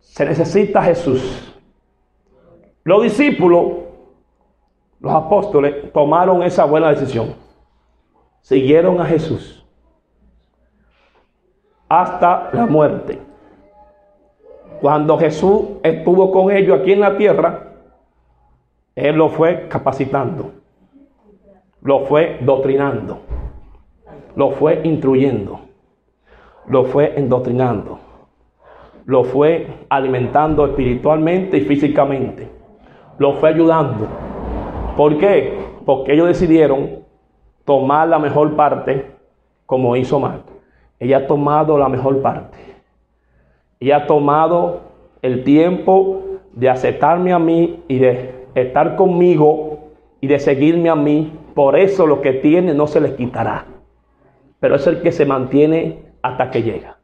Se 0.00 0.24
necesita 0.24 0.82
Jesús. 0.82 1.48
Los 2.84 3.02
discípulos, 3.04 3.72
los 5.00 5.14
apóstoles, 5.14 5.92
tomaron 5.92 6.42
esa 6.42 6.64
buena 6.64 6.90
decisión. 6.90 7.34
Siguieron 8.42 9.00
a 9.00 9.06
Jesús 9.06 9.64
hasta 11.88 12.50
la 12.52 12.66
muerte. 12.66 13.20
Cuando 14.80 15.16
Jesús 15.18 15.62
estuvo 15.82 16.32
con 16.32 16.50
ellos 16.50 16.80
aquí 16.80 16.92
en 16.92 17.00
la 17.00 17.16
tierra, 17.16 17.74
Él 18.94 19.16
lo 19.16 19.28
fue 19.28 19.68
capacitando, 19.68 20.52
lo 21.82 22.00
fue 22.06 22.38
doctrinando, 22.40 23.20
lo 24.34 24.50
fue 24.52 24.80
instruyendo 24.82 25.71
lo 26.66 26.84
fue 26.84 27.18
endoctrinando, 27.18 27.98
lo 29.04 29.24
fue 29.24 29.66
alimentando 29.88 30.66
espiritualmente 30.66 31.56
y 31.56 31.62
físicamente, 31.62 32.48
lo 33.18 33.34
fue 33.34 33.50
ayudando. 33.50 34.06
¿Por 34.96 35.18
qué? 35.18 35.58
Porque 35.84 36.12
ellos 36.12 36.28
decidieron 36.28 37.02
tomar 37.64 38.08
la 38.08 38.18
mejor 38.18 38.54
parte 38.54 39.10
como 39.66 39.96
hizo 39.96 40.20
Marta. 40.20 40.52
Ella 40.98 41.18
ha 41.18 41.26
tomado 41.26 41.78
la 41.78 41.88
mejor 41.88 42.22
parte. 42.22 42.58
Ella 43.80 43.96
ha 43.96 44.06
tomado 44.06 44.82
el 45.22 45.42
tiempo 45.44 46.22
de 46.52 46.68
aceptarme 46.68 47.32
a 47.32 47.38
mí 47.38 47.82
y 47.88 47.98
de 47.98 48.46
estar 48.54 48.96
conmigo 48.96 49.90
y 50.20 50.26
de 50.26 50.38
seguirme 50.38 50.90
a 50.90 50.94
mí. 50.94 51.32
Por 51.54 51.76
eso 51.76 52.06
lo 52.06 52.20
que 52.20 52.34
tiene 52.34 52.74
no 52.74 52.86
se 52.86 53.00
les 53.00 53.12
quitará. 53.12 53.66
Pero 54.60 54.76
es 54.76 54.86
el 54.86 55.02
que 55.02 55.10
se 55.10 55.26
mantiene 55.26 56.11
hasta 56.22 56.50
que 56.50 56.62
llega. 56.62 56.98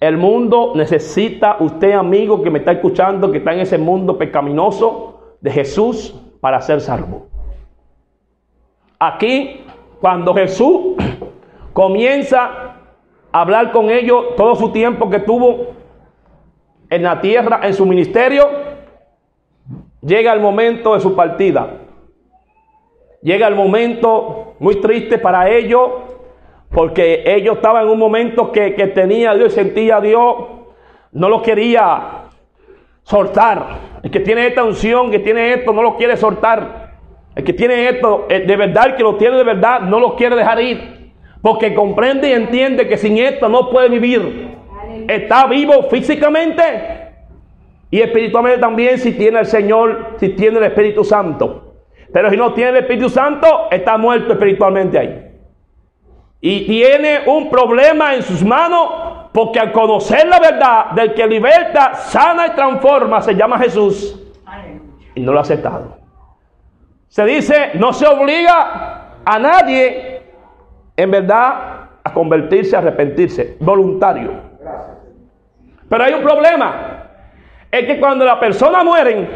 El 0.00 0.16
mundo 0.16 0.72
necesita, 0.74 1.56
usted 1.60 1.92
amigo 1.92 2.42
que 2.42 2.50
me 2.50 2.60
está 2.60 2.72
escuchando, 2.72 3.30
que 3.30 3.38
está 3.38 3.52
en 3.52 3.60
ese 3.60 3.76
mundo 3.76 4.16
pecaminoso 4.16 5.36
de 5.40 5.50
Jesús 5.50 6.14
para 6.40 6.60
ser 6.62 6.80
salvo. 6.80 7.26
Aquí, 8.98 9.64
cuando 10.00 10.32
Jesús 10.34 10.96
comienza 11.72 12.76
a 13.32 13.40
hablar 13.40 13.72
con 13.72 13.90
ellos 13.90 14.36
todo 14.36 14.54
su 14.54 14.72
tiempo 14.72 15.10
que 15.10 15.20
tuvo 15.20 15.68
en 16.88 17.02
la 17.02 17.20
tierra, 17.20 17.60
en 17.62 17.74
su 17.74 17.86
ministerio, 17.86 18.48
llega 20.00 20.32
el 20.32 20.40
momento 20.40 20.94
de 20.94 21.00
su 21.00 21.14
partida. 21.14 21.76
Llega 23.22 23.46
el 23.48 23.54
momento 23.54 24.54
muy 24.58 24.80
triste 24.80 25.18
para 25.18 25.50
ellos, 25.50 25.90
porque 26.72 27.24
ellos 27.26 27.56
estaban 27.56 27.84
en 27.84 27.90
un 27.90 27.98
momento 27.98 28.52
que, 28.52 28.74
que 28.74 28.86
tenía 28.88 29.32
a 29.32 29.34
Dios, 29.34 29.52
sentía 29.52 29.96
a 29.96 30.00
Dios, 30.00 30.34
no 31.12 31.28
lo 31.28 31.42
quería 31.42 32.24
soltar. 33.02 33.90
El 34.02 34.10
que 34.10 34.20
tiene 34.20 34.46
esta 34.46 34.62
unción, 34.62 35.10
que 35.10 35.18
tiene 35.18 35.52
esto, 35.54 35.72
no 35.72 35.82
lo 35.82 35.96
quiere 35.96 36.16
soltar. 36.16 36.90
El 37.34 37.44
que 37.44 37.52
tiene 37.52 37.88
esto, 37.88 38.26
eh, 38.28 38.40
de 38.40 38.56
verdad, 38.56 38.88
el 38.88 38.96
que 38.96 39.02
lo 39.02 39.16
tiene 39.16 39.36
de 39.36 39.44
verdad, 39.44 39.80
no 39.80 39.98
lo 39.98 40.14
quiere 40.16 40.36
dejar 40.36 40.60
ir. 40.60 41.12
Porque 41.42 41.74
comprende 41.74 42.30
y 42.30 42.32
entiende 42.32 42.86
que 42.86 42.96
sin 42.96 43.18
esto 43.18 43.48
no 43.48 43.70
puede 43.70 43.88
vivir. 43.88 44.56
Está 45.08 45.46
vivo 45.46 45.84
físicamente 45.90 46.62
y 47.90 48.00
espiritualmente 48.00 48.60
también 48.60 48.98
si 48.98 49.12
tiene 49.12 49.40
el 49.40 49.46
Señor, 49.46 50.14
si 50.18 50.30
tiene 50.30 50.58
el 50.58 50.64
Espíritu 50.64 51.02
Santo. 51.02 51.74
Pero 52.12 52.30
si 52.30 52.36
no 52.36 52.52
tiene 52.52 52.70
el 52.70 52.76
Espíritu 52.78 53.08
Santo, 53.08 53.68
está 53.70 53.96
muerto 53.96 54.32
espiritualmente 54.32 54.98
ahí. 54.98 55.29
Y 56.40 56.66
tiene 56.66 57.20
un 57.26 57.50
problema 57.50 58.14
en 58.14 58.22
sus 58.22 58.42
manos 58.42 58.88
porque 59.32 59.60
al 59.60 59.72
conocer 59.72 60.26
la 60.26 60.40
verdad 60.40 60.90
del 60.92 61.14
que 61.14 61.26
liberta, 61.26 61.94
sana 61.94 62.46
y 62.48 62.50
transforma, 62.50 63.20
se 63.20 63.34
llama 63.34 63.58
Jesús. 63.58 64.18
Y 65.14 65.20
no 65.20 65.32
lo 65.32 65.38
ha 65.38 65.42
aceptado. 65.42 65.98
Se 67.08 67.24
dice, 67.24 67.72
no 67.74 67.92
se 67.92 68.06
obliga 68.06 69.18
a 69.24 69.38
nadie 69.38 70.22
en 70.96 71.10
verdad 71.10 71.88
a 72.02 72.12
convertirse, 72.12 72.74
a 72.74 72.78
arrepentirse, 72.78 73.56
voluntario. 73.60 74.32
Pero 75.88 76.04
hay 76.04 76.14
un 76.14 76.22
problema. 76.22 77.06
Es 77.70 77.84
que 77.86 78.00
cuando 78.00 78.24
la 78.24 78.40
persona 78.40 78.82
muere, 78.82 79.28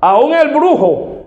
aún 0.00 0.34
el 0.34 0.48
brujo, 0.48 1.26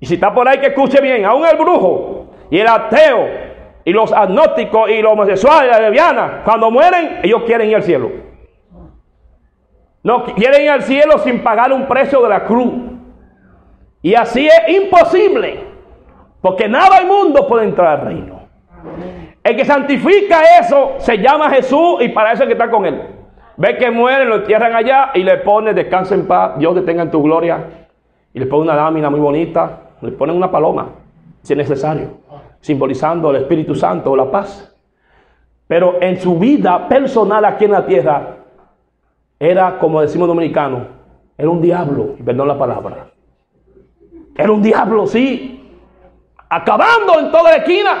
y 0.00 0.06
si 0.06 0.14
está 0.14 0.32
por 0.32 0.48
ahí 0.48 0.58
que 0.58 0.68
escuche 0.68 1.00
bien, 1.00 1.24
aún 1.24 1.44
el 1.46 1.56
brujo 1.56 2.15
y 2.50 2.58
el 2.58 2.68
ateo 2.68 3.26
y 3.84 3.92
los 3.92 4.12
agnósticos 4.12 4.90
y 4.90 5.00
los 5.00 5.12
homosexuales, 5.12 5.70
la 5.70 5.80
lesbiana, 5.80 6.42
cuando 6.44 6.70
mueren, 6.70 7.20
ellos 7.22 7.42
quieren 7.46 7.68
ir 7.68 7.76
al 7.76 7.82
cielo. 7.82 8.10
No 10.02 10.24
quieren 10.24 10.62
ir 10.62 10.70
al 10.70 10.82
cielo 10.82 11.18
sin 11.18 11.42
pagar 11.42 11.72
un 11.72 11.86
precio 11.86 12.22
de 12.22 12.28
la 12.28 12.44
cruz. 12.44 12.72
Y 14.02 14.14
así 14.14 14.46
es 14.46 14.76
imposible, 14.76 15.64
porque 16.40 16.68
nada 16.68 16.98
del 16.98 17.08
mundo 17.08 17.46
puede 17.48 17.64
entrar 17.64 18.00
al 18.00 18.06
reino. 18.06 18.40
El 19.42 19.56
que 19.56 19.64
santifica 19.64 20.58
eso 20.60 20.94
se 20.98 21.18
llama 21.18 21.50
Jesús 21.50 21.98
y 22.00 22.08
para 22.08 22.32
eso 22.32 22.42
es 22.42 22.46
que 22.48 22.54
está 22.54 22.68
con 22.68 22.84
él. 22.84 23.00
Ve 23.56 23.76
que 23.78 23.90
muere, 23.90 24.24
lo 24.24 24.36
entierran 24.36 24.74
allá 24.74 25.12
y 25.14 25.22
le 25.22 25.38
pone 25.38 25.72
descansa 25.72 26.14
en 26.14 26.26
paz, 26.26 26.58
Dios 26.58 26.74
te 26.74 26.82
tenga 26.82 27.02
en 27.02 27.10
tu 27.10 27.22
gloria. 27.22 27.64
Y 28.34 28.40
le 28.40 28.46
pone 28.46 28.62
una 28.62 28.74
lámina 28.74 29.08
muy 29.08 29.20
bonita, 29.20 29.80
le 30.00 30.12
ponen 30.12 30.36
una 30.36 30.50
paloma, 30.50 30.88
si 31.42 31.52
es 31.52 31.56
necesario, 31.56 32.10
simbolizando 32.66 33.30
el 33.30 33.36
Espíritu 33.36 33.76
Santo 33.76 34.10
o 34.10 34.16
la 34.16 34.28
paz. 34.28 34.76
Pero 35.68 35.98
en 36.00 36.20
su 36.20 36.36
vida 36.36 36.88
personal 36.88 37.44
aquí 37.44 37.64
en 37.64 37.70
la 37.70 37.86
tierra, 37.86 38.38
era, 39.38 39.78
como 39.78 40.00
decimos 40.00 40.26
dominicanos, 40.26 40.82
era 41.38 41.48
un 41.48 41.60
diablo, 41.60 42.16
perdón 42.24 42.48
la 42.48 42.58
palabra. 42.58 43.10
Era 44.34 44.50
un 44.50 44.62
diablo, 44.62 45.06
sí, 45.06 45.64
acabando 46.48 47.20
en 47.20 47.30
toda 47.30 47.50
la 47.50 47.56
esquina. 47.56 47.92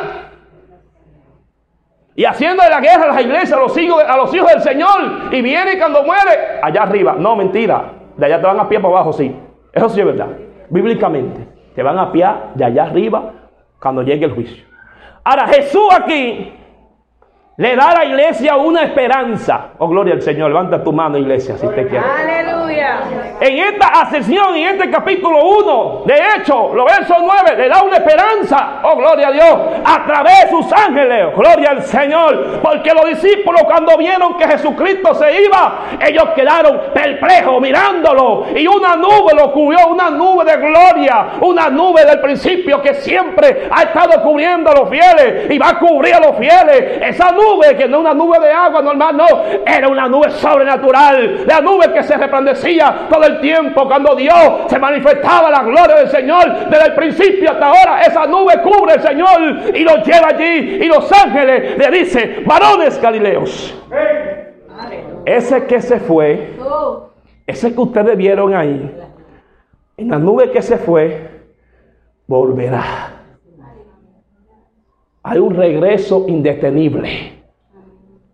Y 2.16 2.24
haciendo 2.24 2.62
de 2.64 2.70
la 2.70 2.80
guerra 2.80 3.04
a 3.04 3.08
las 3.08 3.20
iglesias, 3.20 3.52
a 3.52 3.60
los 3.60 3.76
hijos, 3.78 4.02
a 4.02 4.16
los 4.16 4.34
hijos 4.34 4.50
del 4.50 4.62
Señor. 4.62 5.32
Y 5.32 5.42
viene 5.42 5.78
cuando 5.78 6.02
muere, 6.02 6.58
allá 6.62 6.82
arriba. 6.82 7.14
No, 7.16 7.36
mentira. 7.36 7.92
De 8.16 8.26
allá 8.26 8.40
te 8.40 8.46
van 8.46 8.58
a 8.58 8.68
pie 8.68 8.80
para 8.80 8.94
abajo, 8.94 9.12
sí. 9.12 9.36
Eso 9.72 9.88
sí 9.90 10.00
es 10.00 10.06
verdad. 10.06 10.28
Bíblicamente. 10.70 11.46
Te 11.74 11.82
van 11.82 11.98
a 11.98 12.10
pie 12.10 12.26
de 12.54 12.64
allá 12.64 12.84
arriba 12.84 13.34
cuando 13.80 14.02
llegue 14.02 14.26
el 14.26 14.32
juicio. 14.32 14.64
Ahora, 15.24 15.48
Jesús 15.48 15.88
aquí 15.92 16.52
le 17.58 17.74
da 17.74 17.88
a 17.90 17.94
la 17.94 18.04
iglesia 18.04 18.56
una 18.56 18.82
esperanza. 18.82 19.70
Oh, 19.78 19.88
gloria 19.88 20.14
al 20.14 20.20
Señor. 20.20 20.50
Levanta 20.50 20.82
tu 20.84 20.92
mano, 20.92 21.16
iglesia, 21.16 21.56
si 21.56 21.66
te 21.68 21.86
quiere. 21.86 22.04
Aleluya. 22.04 23.00
En 23.40 23.58
esta 23.58 23.86
ascensión, 23.88 24.54
en 24.56 24.74
este 24.74 24.90
capítulo 24.90 25.38
1, 25.42 26.02
de 26.06 26.14
hecho, 26.36 26.74
los 26.74 26.84
versos 26.84 27.16
9, 27.20 27.56
le 27.56 27.68
da 27.68 27.82
una 27.82 27.96
esperanza, 27.96 28.80
oh 28.82 28.96
gloria 28.96 29.28
a 29.28 29.32
Dios, 29.32 29.58
a 29.84 30.04
través 30.06 30.44
de 30.44 30.50
sus 30.50 30.72
ángeles, 30.72 31.34
gloria 31.34 31.70
al 31.70 31.82
Señor, 31.82 32.60
porque 32.62 32.92
los 32.94 33.06
discípulos 33.06 33.62
cuando 33.64 33.96
vieron 33.98 34.38
que 34.38 34.46
Jesucristo 34.46 35.14
se 35.14 35.42
iba, 35.42 35.80
ellos 36.00 36.24
quedaron 36.34 36.80
perplejos 36.94 37.60
mirándolo 37.60 38.46
y 38.54 38.66
una 38.66 38.96
nube 38.96 39.34
lo 39.34 39.52
cubrió, 39.52 39.88
una 39.88 40.10
nube 40.10 40.44
de 40.44 40.56
gloria, 40.56 41.26
una 41.40 41.68
nube 41.68 42.04
del 42.04 42.20
principio 42.20 42.80
que 42.80 42.94
siempre 42.94 43.68
ha 43.70 43.82
estado 43.82 44.22
cubriendo 44.22 44.70
a 44.70 44.74
los 44.74 44.88
fieles 44.88 45.50
y 45.50 45.58
va 45.58 45.70
a 45.70 45.78
cubrir 45.78 46.14
a 46.14 46.20
los 46.20 46.36
fieles. 46.36 47.02
Esa 47.02 47.32
nube 47.32 47.45
que 47.76 47.88
no 47.88 48.00
una 48.00 48.14
nube 48.14 48.38
de 48.40 48.50
agua 48.50 48.82
normal, 48.82 49.16
no, 49.16 49.26
era 49.66 49.88
una 49.88 50.08
nube 50.08 50.30
sobrenatural, 50.30 51.46
la 51.46 51.60
nube 51.60 51.92
que 51.92 52.02
se 52.02 52.16
resplandecía 52.16 53.06
todo 53.10 53.24
el 53.24 53.40
tiempo 53.40 53.86
cuando 53.86 54.14
Dios 54.14 54.62
se 54.68 54.78
manifestaba 54.78 55.50
la 55.50 55.62
gloria 55.62 55.96
del 55.96 56.08
Señor 56.08 56.68
desde 56.68 56.86
el 56.86 56.94
principio 56.94 57.50
hasta 57.50 57.66
ahora. 57.66 58.02
Esa 58.02 58.26
nube 58.26 58.60
cubre 58.62 58.94
el 58.94 59.02
Señor 59.02 59.74
y 59.74 59.80
lo 59.80 59.96
lleva 60.02 60.28
allí. 60.28 60.78
Y 60.82 60.86
los 60.86 61.10
ángeles 61.12 61.76
le 61.78 61.90
dicen, 61.90 62.42
varones 62.46 63.00
galileos. 63.00 63.74
Ese 65.24 65.66
que 65.66 65.80
se 65.80 65.98
fue, 65.98 66.54
ese 67.46 67.74
que 67.74 67.80
ustedes 67.80 68.16
vieron 68.16 68.54
ahí, 68.54 68.94
en 69.96 70.10
la 70.10 70.18
nube 70.18 70.50
que 70.50 70.62
se 70.62 70.78
fue, 70.78 71.30
volverá. 72.26 73.15
Hay 75.28 75.40
un 75.40 75.56
regreso 75.56 76.24
indetenible. 76.28 77.32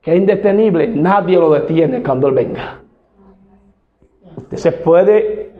Que 0.02 0.12
es 0.12 0.18
indetenible, 0.18 0.88
nadie 0.88 1.38
lo 1.38 1.50
detiene 1.50 2.02
cuando 2.02 2.28
Él 2.28 2.34
venga. 2.34 2.80
Usted 4.36 4.56
se 4.58 4.72
puede 4.72 5.52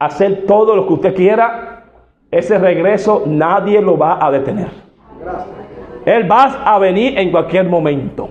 hacer 0.00 0.46
todo 0.46 0.74
lo 0.74 0.84
que 0.88 0.92
usted 0.94 1.14
quiera. 1.14 1.84
Ese 2.28 2.58
regreso 2.58 3.22
nadie 3.26 3.80
lo 3.80 3.96
va 3.96 4.18
a 4.20 4.32
detener. 4.32 4.66
Él 6.04 6.28
va 6.28 6.62
a 6.64 6.76
venir 6.80 7.16
en 7.16 7.30
cualquier 7.30 7.66
momento. 7.68 8.30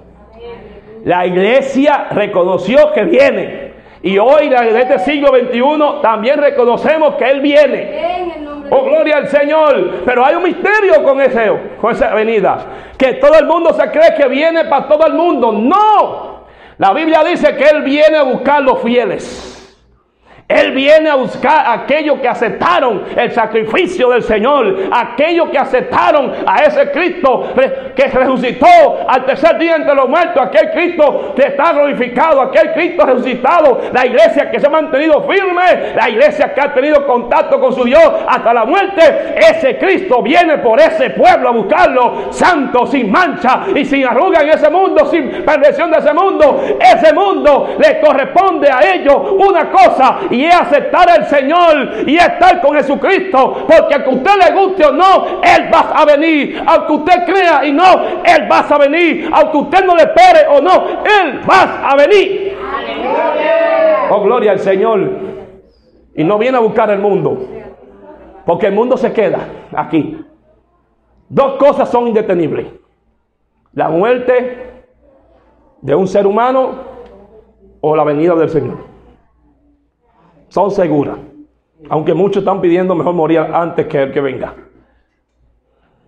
La 1.05 1.25
iglesia 1.25 2.09
reconoció 2.11 2.91
que 2.91 3.05
viene. 3.05 3.71
Y 4.03 4.17
hoy, 4.17 4.47
en 4.47 4.75
este 4.75 4.99
siglo 4.99 5.29
XXI, 5.29 6.01
también 6.01 6.39
reconocemos 6.39 7.15
que 7.15 7.31
Él 7.31 7.39
viene. 7.39 8.26
Oh, 8.69 8.83
gloria 8.83 9.17
al 9.17 9.27
Señor. 9.27 10.01
Pero 10.05 10.25
hay 10.25 10.35
un 10.35 10.43
misterio 10.43 11.03
con, 11.03 11.21
ese, 11.21 11.51
con 11.79 11.91
esa 11.93 12.13
venida. 12.13 12.65
Que 12.97 13.13
todo 13.13 13.37
el 13.39 13.45
mundo 13.45 13.73
se 13.73 13.89
cree 13.91 14.15
que 14.15 14.27
viene 14.27 14.65
para 14.65 14.87
todo 14.87 15.05
el 15.07 15.13
mundo. 15.13 15.51
No. 15.51 16.47
La 16.77 16.93
Biblia 16.93 17.23
dice 17.23 17.55
que 17.55 17.63
Él 17.65 17.81
viene 17.81 18.17
a 18.17 18.23
buscar 18.23 18.61
los 18.61 18.81
fieles. 18.81 19.56
Él 20.47 20.71
viene 20.71 21.09
a 21.09 21.15
buscar 21.15 21.65
a 21.65 21.73
aquellos 21.73 22.19
que 22.19 22.27
aceptaron 22.29 23.03
el 23.17 23.33
sacrificio 23.33 24.11
del 24.11 24.23
Señor, 24.23 24.77
aquellos 24.93 25.49
que 25.49 25.57
aceptaron 25.57 26.31
a 26.45 26.63
ese 26.63 26.89
Cristo 26.91 27.49
que 27.93 28.07
resucitó 28.07 28.65
al 29.09 29.25
tercer 29.25 29.57
día 29.57 29.75
entre 29.75 29.93
los 29.93 30.07
muertos, 30.07 30.41
aquel 30.41 30.71
Cristo 30.71 31.33
que 31.35 31.47
está 31.47 31.73
glorificado, 31.73 32.41
aquel 32.43 32.71
Cristo 32.71 33.05
resucitado, 33.05 33.81
la 33.91 34.05
iglesia 34.05 34.49
que 34.49 34.57
se 34.57 34.67
ha 34.67 34.69
mantenido 34.69 35.27
firme, 35.27 35.93
la 35.93 36.09
iglesia 36.09 36.53
que 36.53 36.61
ha 36.61 36.73
tenido 36.73 37.05
contacto 37.05 37.59
con 37.59 37.73
su 37.73 37.83
Dios 37.83 38.09
hasta 38.25 38.53
la 38.53 38.63
muerte. 38.63 39.35
Ese 39.35 39.77
Cristo 39.77 40.21
viene 40.21 40.59
por 40.59 40.79
ese 40.79 41.09
pueblo 41.09 41.49
a 41.49 41.51
buscarlo, 41.51 42.31
santo, 42.31 42.87
sin 42.87 43.11
mancha 43.11 43.63
y 43.75 43.83
sin 43.83 44.05
arruga 44.05 44.43
en 44.43 44.49
ese 44.51 44.69
mundo, 44.69 45.07
sin 45.07 45.43
perversión 45.43 45.91
de 45.91 45.97
ese 45.97 46.13
mundo. 46.13 46.63
Ese 46.79 47.13
mundo 47.13 47.75
le 47.77 47.99
corresponde 47.99 48.69
a 48.71 48.93
ellos 48.93 49.17
una 49.37 49.69
cosa 49.69 50.19
y 50.36 50.36
es 50.45 50.55
aceptar 50.55 51.09
al 51.09 51.25
Señor 51.25 52.07
y 52.07 52.17
estar 52.17 52.61
con 52.61 52.75
Jesucristo. 52.75 53.65
Porque 53.67 53.95
aunque 53.95 54.09
usted 54.09 54.31
le 54.45 54.59
guste 54.59 54.85
o 54.85 54.91
no, 54.91 55.41
Él 55.41 55.69
va 55.73 55.91
a 55.95 56.05
venir. 56.05 56.61
Aunque 56.65 56.93
usted 56.93 57.25
crea 57.25 57.65
y 57.65 57.71
no, 57.71 57.83
Él 58.23 58.51
va 58.51 58.59
a 58.59 58.77
venir. 58.77 59.29
Aunque 59.33 59.57
usted 59.57 59.85
no 59.85 59.95
le 59.95 60.03
espere 60.03 60.47
o 60.49 60.61
no, 60.61 61.03
Él 61.05 61.41
va 61.49 61.89
a 61.89 61.95
venir. 61.95 62.57
Oh, 64.09 64.21
gloria 64.21 64.51
al 64.51 64.59
Señor. 64.59 65.09
Y 66.15 66.23
no 66.23 66.37
viene 66.37 66.57
a 66.57 66.61
buscar 66.61 66.89
el 66.89 66.99
mundo. 66.99 67.37
Porque 68.45 68.67
el 68.67 68.73
mundo 68.73 68.97
se 68.97 69.13
queda 69.13 69.39
aquí. 69.73 70.25
Dos 71.29 71.53
cosas 71.53 71.89
son 71.89 72.07
indetenibles. 72.07 72.67
La 73.73 73.89
muerte 73.89 74.85
de 75.81 75.95
un 75.95 76.07
ser 76.07 76.25
humano 76.25 76.75
o 77.81 77.95
la 77.95 78.03
venida 78.03 78.35
del 78.35 78.49
Señor 78.49 78.96
son 80.49 80.71
seguras. 80.71 81.17
Aunque 81.89 82.13
muchos 82.13 82.41
están 82.41 82.61
pidiendo 82.61 82.95
mejor 82.95 83.13
morir 83.13 83.39
antes 83.39 83.85
que 83.87 84.03
el 84.03 84.11
que 84.11 84.21
venga. 84.21 84.55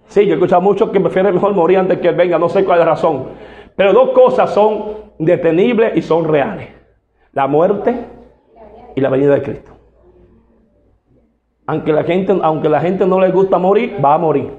Sí, 0.07 0.25
yo 0.25 0.31
he 0.31 0.33
escuchado 0.35 0.61
muchos 0.61 0.89
que 0.89 0.99
prefieren 0.99 1.33
mejor 1.33 1.53
morir 1.53 1.77
antes 1.77 1.99
que 1.99 2.09
él 2.09 2.15
venga, 2.15 2.39
no 2.39 2.49
sé 2.49 2.65
cuál 2.65 2.79
es 2.79 2.85
la 2.85 2.91
razón. 2.91 3.27
Pero 3.75 3.93
dos 3.93 4.09
cosas 4.09 4.51
son 4.51 4.85
detenibles 5.19 5.95
y 5.95 6.01
son 6.01 6.25
reales. 6.25 6.69
La 7.33 7.47
muerte 7.47 8.07
y 8.95 9.01
la 9.01 9.09
venida 9.09 9.35
de 9.35 9.43
Cristo. 9.43 9.71
Aunque 11.67 11.93
la 11.93 12.03
gente, 12.03 12.35
aunque 12.41 12.67
la 12.67 12.81
gente 12.81 13.05
no 13.05 13.19
le 13.19 13.29
gusta 13.31 13.59
morir, 13.59 14.03
va 14.03 14.15
a 14.15 14.17
morir. 14.17 14.51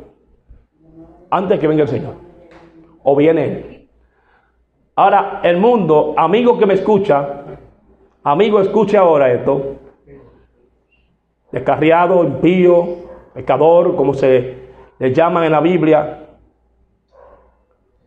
Antes 1.29 1.59
que 1.59 1.67
venga 1.67 1.83
el 1.83 1.89
Señor. 1.89 2.15
O 3.03 3.17
viene 3.17 3.45
Él. 3.45 3.89
Ahora, 4.95 5.41
el 5.43 5.57
mundo, 5.57 6.15
amigo 6.17 6.59
que 6.59 6.67
me 6.67 6.75
escucha, 6.75 7.40
Amigo, 8.23 8.61
escuche 8.61 8.97
ahora 8.97 9.33
esto. 9.33 9.77
Descarriado, 11.51 12.23
impío, 12.23 12.87
pecador, 13.35 13.97
como 13.97 14.15
se 14.15 14.59
le 14.99 15.15
llaman 15.15 15.45
en 15.45 15.53
la 15.53 15.61
Biblia. 15.61 16.29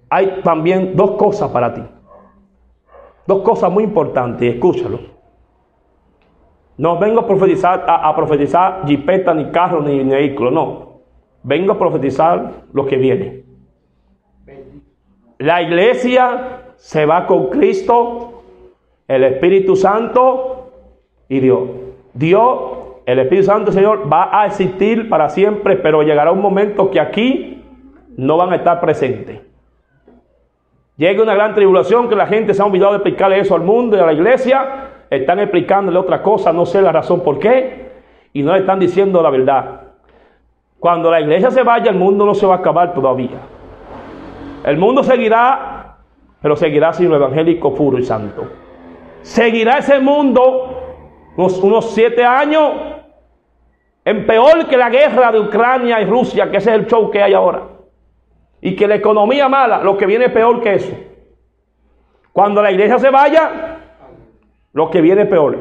Hay 0.10 0.42
también 0.44 0.96
dos 0.96 1.12
cosas 1.12 1.50
para 1.50 1.74
ti. 1.74 1.82
Dos 3.26 3.42
cosas 3.42 3.72
muy 3.72 3.84
importantes, 3.84 4.54
escúchalo. 4.54 5.00
No 6.78 7.00
vengo 7.00 7.22
a 7.22 7.28
profetizar, 7.28 7.86
a, 7.88 8.16
profetizar 8.16 8.86
jipeta, 8.86 9.34
ni 9.34 9.52
carro, 9.52 9.82
ni, 9.82 10.04
vehículo, 10.04 10.52
no. 10.52 11.02
Vengo 11.44 11.74
a 11.74 11.80
profetizar 11.80 12.66
lo 12.74 12.86
que 12.86 12.98
viene. 12.98 13.44
La 15.40 15.62
iglesia 15.62 16.74
se 16.76 17.06
va 17.06 17.26
con 17.26 17.50
Cristo, 17.50 18.33
el 19.08 19.24
Espíritu 19.24 19.76
Santo 19.76 20.72
y 21.30 21.40
Dios. 21.40 21.62
Dios, 22.14 22.60
el 23.06 23.20
Espíritu 23.20 23.48
Santo, 23.48 23.72
Señor, 23.72 24.12
va 24.12 24.30
a 24.42 24.46
existir 24.46 25.10
para 25.10 25.30
siempre, 25.30 25.76
pero 25.78 26.04
llegará 26.04 26.32
un 26.32 26.42
momento 26.42 26.90
que 26.90 27.00
aquí 27.00 27.64
no 28.18 28.38
van 28.38 28.54
a 28.54 28.56
estar 28.58 28.80
presentes. 28.80 29.42
Llega 30.96 31.24
una 31.24 31.34
gran 31.34 31.56
tribulación 31.56 32.08
que 32.08 32.16
la 32.16 32.28
gente 32.28 32.54
se 32.54 32.62
ha 32.62 32.66
olvidado 32.66 32.92
de 32.92 32.98
explicarle 32.98 33.40
eso 33.40 33.56
al 33.56 33.62
mundo 33.62 33.98
y 33.98 34.00
a 34.00 34.06
la 34.06 34.14
iglesia. 34.14 34.90
Están 35.10 35.40
explicándole 35.40 35.98
otra 35.98 36.22
cosa, 36.22 36.54
no 36.54 36.66
sé 36.66 36.82
la 36.82 36.92
razón 36.92 37.22
por 37.22 37.40
qué. 37.40 37.92
Y 38.32 38.44
no 38.44 38.54
le 38.54 38.60
están 38.60 38.80
diciendo 38.80 39.22
la 39.22 39.32
verdad. 39.32 39.82
Cuando 40.80 41.10
la 41.10 41.20
iglesia 41.20 41.50
se 41.50 41.64
vaya, 41.64 41.90
el 41.90 41.98
mundo 41.98 42.26
no 42.26 42.36
se 42.36 42.46
va 42.46 42.56
a 42.56 42.58
acabar 42.58 42.94
todavía. 42.94 43.40
El 44.64 44.78
mundo 44.78 45.04
seguirá, 45.04 45.98
pero 46.42 46.56
seguirá 46.56 46.94
sin 46.94 47.10
lo 47.10 47.16
evangélico 47.16 47.74
puro 47.74 47.98
y 47.98 48.04
santo. 48.04 48.63
Seguirá 49.24 49.78
ese 49.80 50.00
mundo 50.00 50.84
unos, 51.38 51.92
siete 51.94 52.24
años 52.24 52.74
en 54.06 54.28
peor 54.28 54.68
que 54.68 54.78
la 54.78 54.90
guerra 54.90 55.32
de 55.32 55.40
Ucrania 55.40 56.02
y 56.02 56.06
Rusia, 56.06 56.52
que 56.52 56.58
ese 56.58 56.72
es 56.72 56.76
el 56.76 56.88
show 56.88 57.10
que 57.10 57.24
hay 57.24 57.34
ahora 57.34 57.64
y 58.62 58.76
que 58.76 58.88
la 58.88 58.96
economía 58.96 59.50
mala, 59.50 59.82
lo 59.82 59.98
que 59.98 60.06
viene 60.06 60.30
peor 60.30 60.62
que 60.62 60.76
eso. 60.76 60.94
Cuando 62.32 62.62
la 62.62 62.72
iglesia 62.72 63.00
se 63.00 63.10
vaya, 63.10 63.80
lo 64.74 64.90
que 64.90 65.02
viene 65.02 65.26
peor. 65.26 65.58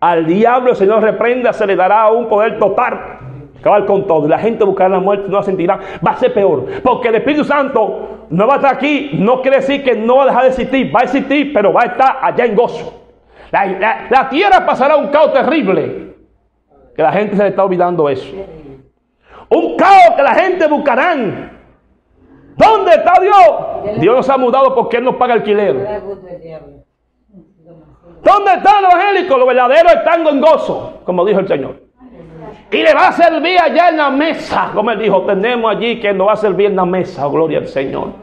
Al 0.00 0.26
diablo 0.26 0.70
el 0.70 0.76
Señor 0.76 1.02
reprenda, 1.02 1.52
se 1.52 1.66
le 1.66 1.76
dará 1.76 2.10
un 2.10 2.28
poder 2.28 2.58
total. 2.58 3.18
Acabar 3.62 3.86
con 3.86 4.06
todo. 4.06 4.26
Y 4.26 4.28
la 4.28 4.38
gente 4.38 4.64
buscará 4.64 4.90
la 4.90 5.00
muerte, 5.00 5.28
no 5.28 5.38
la 5.38 5.42
sentirá. 5.42 5.80
Va 6.06 6.10
a 6.10 6.16
ser 6.16 6.34
peor. 6.34 6.66
Porque 6.82 7.08
el 7.08 7.14
Espíritu 7.14 7.44
Santo 7.44 8.26
no 8.28 8.46
va 8.46 8.54
a 8.54 8.56
estar 8.56 8.74
aquí. 8.74 9.12
No 9.14 9.40
quiere 9.40 9.58
decir 9.58 9.82
que 9.82 9.94
no 9.96 10.16
va 10.16 10.24
a 10.24 10.26
dejar 10.26 10.42
de 10.42 10.48
existir. 10.48 10.94
Va 10.94 11.00
a 11.00 11.04
existir, 11.04 11.52
pero 11.54 11.72
va 11.72 11.82
a 11.82 11.86
estar 11.86 12.18
allá 12.20 12.44
en 12.44 12.54
gozo. 12.54 13.00
La, 13.50 14.06
la 14.10 14.28
tierra 14.28 14.66
pasará 14.66 14.96
un 14.96 15.08
caos 15.08 15.32
terrible. 15.32 16.14
Que 16.94 17.02
la 17.02 17.12
gente 17.12 17.36
se 17.36 17.42
le 17.42 17.48
está 17.48 17.64
olvidando 17.64 18.08
eso. 18.08 18.34
Un 19.48 19.76
caos 19.76 20.14
que 20.16 20.22
la 20.22 20.34
gente 20.34 20.66
buscarán 20.66 21.52
¿Dónde 22.56 22.92
está 22.92 23.14
Dios? 23.20 24.00
Dios 24.00 24.16
nos 24.16 24.28
ha 24.28 24.36
mudado 24.36 24.74
porque 24.74 24.98
Él 24.98 25.04
nos 25.04 25.16
paga 25.16 25.34
alquiler. 25.34 25.74
¿Dónde 28.22 28.52
están 28.52 28.82
los 28.82 28.92
evangélicos? 28.92 29.38
Los 29.38 29.48
verdaderos 29.48 29.92
están 29.92 30.26
en 30.26 30.40
gozo, 30.40 31.00
como 31.04 31.24
dijo 31.24 31.40
el 31.40 31.48
Señor. 31.48 31.81
Y 32.72 32.82
le 32.82 32.94
va 32.94 33.08
a 33.08 33.12
servir 33.12 33.60
allá 33.60 33.90
en 33.90 33.98
la 33.98 34.10
mesa, 34.10 34.70
como 34.74 34.90
Él 34.90 34.98
dijo, 34.98 35.22
tenemos 35.26 35.70
allí 35.70 36.00
que 36.00 36.12
nos 36.14 36.28
va 36.28 36.32
a 36.32 36.36
servir 36.36 36.66
en 36.66 36.76
la 36.76 36.86
mesa, 36.86 37.26
gloria 37.26 37.58
al 37.58 37.68
Señor. 37.68 38.14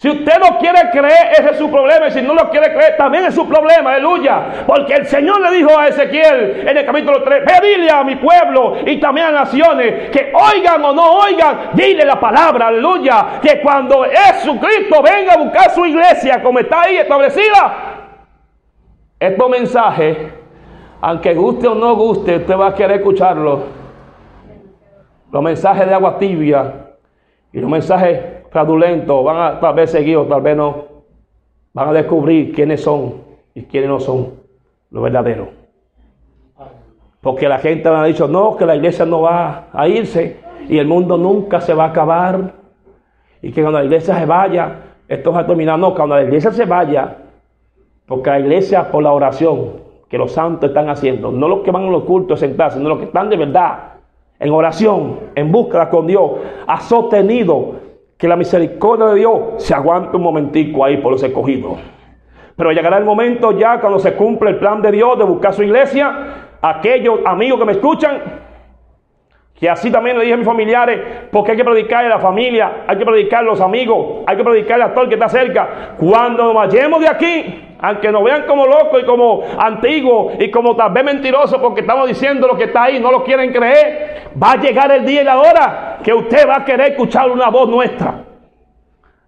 Si 0.00 0.08
usted 0.08 0.38
no 0.38 0.58
quiere 0.58 0.90
creer, 0.90 1.32
ese 1.32 1.50
es 1.50 1.58
su 1.58 1.70
problema. 1.70 2.08
Y 2.08 2.10
si 2.10 2.22
no 2.22 2.32
lo 2.32 2.48
quiere 2.48 2.72
creer, 2.72 2.96
también 2.96 3.26
es 3.26 3.34
su 3.34 3.46
problema. 3.46 3.92
Aleluya. 3.92 4.64
Porque 4.66 4.94
el 4.94 5.06
Señor 5.06 5.42
le 5.42 5.58
dijo 5.58 5.78
a 5.78 5.88
Ezequiel 5.88 6.66
en 6.66 6.74
el 6.74 6.86
capítulo 6.86 7.22
3, 7.22 7.42
pedile 7.44 7.90
a 7.90 8.02
mi 8.02 8.16
pueblo 8.16 8.78
y 8.86 8.98
también 8.98 9.26
a 9.26 9.32
naciones 9.32 10.08
que 10.08 10.32
oigan 10.32 10.82
o 10.82 10.94
no 10.94 11.18
oigan, 11.18 11.72
dile 11.74 12.06
la 12.06 12.18
palabra. 12.18 12.68
Aleluya. 12.68 13.40
Que 13.42 13.60
cuando 13.60 14.04
Jesucristo 14.04 15.02
venga 15.02 15.34
a 15.34 15.36
buscar 15.36 15.70
su 15.72 15.84
iglesia 15.84 16.42
como 16.42 16.60
está 16.60 16.80
ahí 16.80 16.96
establecida, 16.96 17.74
estos 19.18 19.50
mensajes, 19.50 20.16
aunque 21.00 21.34
guste 21.34 21.66
o 21.66 21.74
no 21.74 21.96
guste, 21.96 22.36
usted 22.36 22.56
va 22.58 22.68
a 22.68 22.74
querer 22.74 22.98
escucharlo. 22.98 23.60
Los 25.32 25.42
mensajes 25.42 25.86
de 25.86 25.94
agua 25.94 26.18
tibia 26.18 26.96
y 27.52 27.60
los 27.60 27.70
mensajes 27.70 28.20
fraudulentos, 28.50 29.24
van 29.24 29.36
a 29.36 29.60
tal 29.60 29.74
vez 29.74 29.90
seguir 29.90 30.16
o 30.16 30.26
tal 30.26 30.42
vez 30.42 30.56
no, 30.56 30.84
van 31.72 31.88
a 31.88 31.92
descubrir 31.92 32.52
quiénes 32.52 32.82
son 32.82 33.22
y 33.54 33.62
quiénes 33.62 33.88
no 33.88 34.00
son 34.00 34.34
los 34.90 35.02
verdaderos. 35.02 35.48
Porque 37.20 37.48
la 37.48 37.58
gente 37.58 37.88
me 37.90 37.96
ha 37.96 38.04
dicho, 38.04 38.28
no, 38.28 38.56
que 38.56 38.66
la 38.66 38.76
iglesia 38.76 39.06
no 39.06 39.22
va 39.22 39.68
a 39.72 39.88
irse 39.88 40.40
y 40.68 40.78
el 40.78 40.86
mundo 40.86 41.16
nunca 41.16 41.60
se 41.60 41.74
va 41.74 41.84
a 41.84 41.88
acabar. 41.88 42.54
Y 43.42 43.52
que 43.52 43.62
cuando 43.62 43.78
la 43.78 43.84
iglesia 43.84 44.18
se 44.18 44.26
vaya, 44.26 44.76
esto 45.06 45.32
va 45.32 45.40
a 45.40 45.46
terminar. 45.46 45.78
No, 45.78 45.94
cuando 45.94 46.16
la 46.16 46.22
iglesia 46.22 46.50
se 46.50 46.64
vaya, 46.64 47.18
porque 48.06 48.30
la 48.30 48.40
iglesia 48.40 48.90
por 48.90 49.02
la 49.02 49.12
oración 49.12 49.89
que 50.10 50.18
los 50.18 50.32
santos 50.32 50.70
están 50.70 50.88
haciendo, 50.90 51.30
no 51.30 51.46
los 51.46 51.60
que 51.60 51.70
van 51.70 51.84
a 51.84 51.90
los 51.90 52.02
cultos 52.02 52.42
a 52.42 52.46
sentarse, 52.46 52.78
sino 52.78 52.88
los 52.88 52.98
que 52.98 53.04
están 53.04 53.30
de 53.30 53.36
verdad 53.36 53.78
en 54.40 54.50
oración, 54.50 55.20
en 55.36 55.52
búsqueda 55.52 55.88
con 55.88 56.06
Dios, 56.06 56.32
ha 56.66 56.80
sostenido 56.80 57.76
que 58.16 58.26
la 58.26 58.34
misericordia 58.36 59.06
de 59.06 59.14
Dios 59.16 59.40
se 59.58 59.72
aguante 59.72 60.16
un 60.16 60.22
momentico 60.22 60.84
ahí 60.84 60.96
por 60.96 61.12
los 61.12 61.22
escogidos. 61.22 61.78
Pero 62.56 62.72
llegará 62.72 62.98
el 62.98 63.04
momento 63.04 63.52
ya 63.52 63.80
cuando 63.80 63.98
se 63.98 64.14
cumple 64.14 64.50
el 64.50 64.58
plan 64.58 64.82
de 64.82 64.90
Dios 64.90 65.16
de 65.16 65.24
buscar 65.24 65.54
su 65.54 65.62
iglesia. 65.62 66.48
Aquellos 66.60 67.20
amigos 67.24 67.60
que 67.60 67.64
me 67.64 67.72
escuchan, 67.72 68.20
que 69.60 69.68
así 69.68 69.90
también 69.90 70.16
le 70.16 70.24
dije 70.24 70.34
a 70.34 70.38
mis 70.38 70.46
familiares, 70.46 70.98
porque 71.30 71.50
hay 71.50 71.56
que 71.58 71.64
predicarle 71.64 72.06
a 72.06 72.16
la 72.16 72.18
familia, 72.18 72.84
hay 72.86 72.96
que 72.96 73.04
predicarle 73.04 73.50
a 73.50 73.52
los 73.52 73.60
amigos, 73.60 74.24
hay 74.26 74.38
que 74.38 74.42
predicarle 74.42 74.84
a 74.86 74.94
todo 74.94 75.04
el 75.04 75.10
que 75.10 75.16
está 75.16 75.28
cerca. 75.28 75.96
Cuando 75.98 76.44
nos 76.44 76.54
vayamos 76.54 76.98
de 77.02 77.08
aquí, 77.08 77.76
aunque 77.78 78.10
nos 78.10 78.24
vean 78.24 78.46
como 78.46 78.66
locos 78.66 79.02
y 79.02 79.04
como 79.04 79.42
antiguos 79.58 80.32
y 80.38 80.50
como 80.50 80.74
tal 80.76 80.92
vez 80.92 81.04
mentirosos 81.04 81.60
porque 81.60 81.82
estamos 81.82 82.08
diciendo 82.08 82.46
lo 82.46 82.56
que 82.56 82.64
está 82.64 82.84
ahí, 82.84 82.98
no 83.00 83.12
lo 83.12 83.22
quieren 83.22 83.52
creer, 83.52 84.30
va 84.42 84.52
a 84.52 84.56
llegar 84.56 84.90
el 84.92 85.04
día 85.04 85.20
y 85.20 85.24
la 85.24 85.38
hora 85.38 85.98
que 86.02 86.14
usted 86.14 86.48
va 86.48 86.56
a 86.56 86.64
querer 86.64 86.92
escuchar 86.92 87.30
una 87.30 87.50
voz 87.50 87.68
nuestra. 87.68 88.24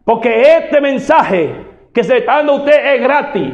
Porque 0.02 0.56
este 0.56 0.80
mensaje 0.80 1.54
que 1.92 2.02
se 2.02 2.16
está 2.16 2.36
dando 2.36 2.52
a 2.52 2.56
usted 2.56 2.94
es 2.94 3.02
gratis 3.02 3.52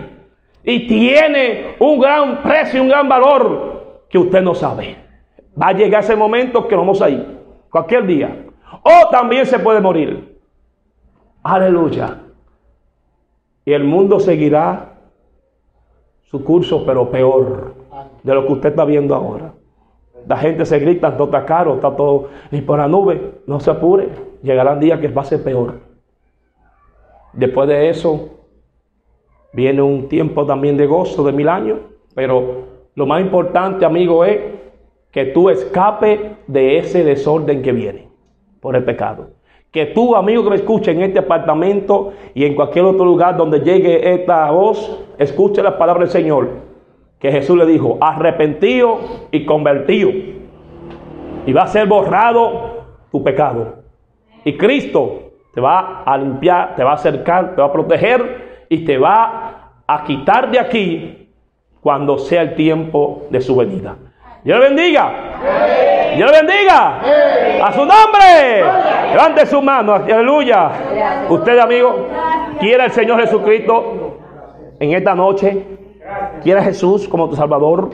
y 0.62 0.86
tiene 0.86 1.74
un 1.80 1.98
gran 1.98 2.40
precio 2.40 2.80
un 2.80 2.88
gran 2.88 3.08
valor 3.08 4.04
que 4.08 4.18
usted 4.18 4.42
no 4.42 4.54
sabe. 4.54 5.07
Va 5.60 5.68
a 5.68 5.72
llegar 5.72 6.02
ese 6.02 6.14
momento 6.14 6.68
que 6.68 6.76
vamos 6.76 7.02
a 7.02 7.10
ir, 7.10 7.38
cualquier 7.70 8.06
día. 8.06 8.46
O 8.82 9.08
también 9.10 9.46
se 9.46 9.58
puede 9.58 9.80
morir. 9.80 10.38
Aleluya. 11.42 12.20
Y 13.64 13.72
el 13.72 13.84
mundo 13.84 14.20
seguirá 14.20 14.94
su 16.24 16.44
curso, 16.44 16.84
pero 16.86 17.10
peor 17.10 17.74
de 18.22 18.34
lo 18.34 18.46
que 18.46 18.52
usted 18.52 18.68
está 18.70 18.84
viendo 18.84 19.14
ahora. 19.14 19.54
La 20.26 20.36
gente 20.36 20.66
se 20.66 20.78
grita, 20.78 21.16
todo 21.16 21.24
está 21.24 21.44
caro, 21.44 21.76
está 21.76 21.94
todo. 21.96 22.28
Y 22.50 22.60
por 22.60 22.78
la 22.78 22.86
nube, 22.86 23.40
no 23.46 23.60
se 23.60 23.70
apure. 23.70 24.08
Llegarán 24.42 24.78
días 24.78 25.00
que 25.00 25.08
va 25.08 25.22
a 25.22 25.24
ser 25.24 25.42
peor. 25.42 25.80
Después 27.32 27.68
de 27.68 27.88
eso, 27.88 28.30
viene 29.52 29.80
un 29.80 30.08
tiempo 30.08 30.44
también 30.44 30.76
de 30.76 30.86
gozo 30.86 31.24
de 31.24 31.32
mil 31.32 31.48
años. 31.48 31.78
Pero 32.14 32.64
lo 32.94 33.06
más 33.06 33.20
importante, 33.22 33.84
amigo, 33.84 34.24
es 34.24 34.57
que 35.18 35.24
tú 35.24 35.50
escape 35.50 36.36
de 36.46 36.78
ese 36.78 37.02
desorden 37.02 37.60
que 37.60 37.72
viene 37.72 38.06
por 38.60 38.76
el 38.76 38.84
pecado. 38.84 39.30
Que 39.72 39.86
tú, 39.86 40.14
amigo 40.14 40.44
que 40.44 40.50
me 40.50 40.54
escucha 40.54 40.92
en 40.92 41.02
este 41.02 41.18
apartamento 41.18 42.12
y 42.34 42.44
en 42.44 42.54
cualquier 42.54 42.84
otro 42.84 43.04
lugar 43.04 43.36
donde 43.36 43.58
llegue 43.58 44.14
esta 44.14 44.48
voz, 44.52 45.04
escuche 45.18 45.60
la 45.60 45.76
palabra 45.76 46.04
del 46.04 46.12
Señor. 46.12 46.48
Que 47.18 47.32
Jesús 47.32 47.58
le 47.58 47.66
dijo, 47.66 47.98
arrepentido 48.00 49.00
y 49.32 49.44
convertido. 49.44 50.12
Y 51.46 51.52
va 51.52 51.62
a 51.62 51.66
ser 51.66 51.88
borrado 51.88 52.84
tu 53.10 53.24
pecado. 53.24 53.78
Y 54.44 54.56
Cristo 54.56 55.32
te 55.52 55.60
va 55.60 56.04
a 56.04 56.16
limpiar, 56.16 56.76
te 56.76 56.84
va 56.84 56.92
a 56.92 56.94
acercar, 56.94 57.56
te 57.56 57.60
va 57.60 57.66
a 57.66 57.72
proteger 57.72 58.66
y 58.68 58.84
te 58.84 58.96
va 58.96 59.72
a 59.84 60.04
quitar 60.04 60.48
de 60.48 60.60
aquí 60.60 61.28
cuando 61.80 62.18
sea 62.18 62.42
el 62.42 62.54
tiempo 62.54 63.26
de 63.30 63.40
su 63.40 63.56
venida. 63.56 63.96
Dios 64.44 64.60
le 64.60 64.66
bendiga. 64.66 65.12
Dios 66.16 66.30
le 66.30 66.42
bendiga. 66.42 67.00
A 67.64 67.72
su 67.72 67.80
nombre. 67.80 69.10
Levante 69.10 69.46
su 69.46 69.60
mano. 69.60 69.94
Aleluya. 69.94 70.70
Usted, 71.28 71.58
amigo, 71.58 72.06
quiera 72.60 72.86
el 72.86 72.92
Señor 72.92 73.20
Jesucristo 73.20 74.18
en 74.78 74.92
esta 74.92 75.14
noche. 75.14 75.64
Quiera 76.42 76.62
Jesús 76.62 77.08
como 77.08 77.28
tu 77.28 77.36
Salvador. 77.36 77.90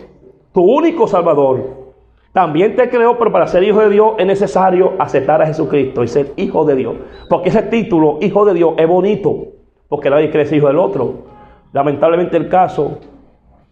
Tu 0.53 0.63
único 0.63 1.07
Salvador. 1.07 1.85
También 2.33 2.75
te 2.75 2.89
creó, 2.89 3.17
pero 3.17 3.31
para 3.31 3.47
ser 3.47 3.63
hijo 3.63 3.81
de 3.81 3.91
Dios 3.91 4.15
es 4.19 4.27
necesario 4.27 4.95
aceptar 4.99 5.41
a 5.41 5.47
Jesucristo 5.47 6.03
y 6.03 6.09
ser 6.09 6.33
hijo 6.37 6.65
de 6.65 6.75
Dios. 6.75 6.97
Porque 7.29 7.49
ese 7.49 7.63
título, 7.63 8.19
hijo 8.21 8.45
de 8.45 8.55
Dios, 8.55 8.75
es 8.77 8.89
bonito. 8.89 9.37
Porque 9.89 10.11
nadie 10.11 10.31
cree 10.31 10.45
ser 10.45 10.59
hijo 10.59 10.67
del 10.67 10.79
otro. 10.79 11.15
Lamentablemente 11.73 12.37
el 12.37 12.49
caso, 12.49 12.99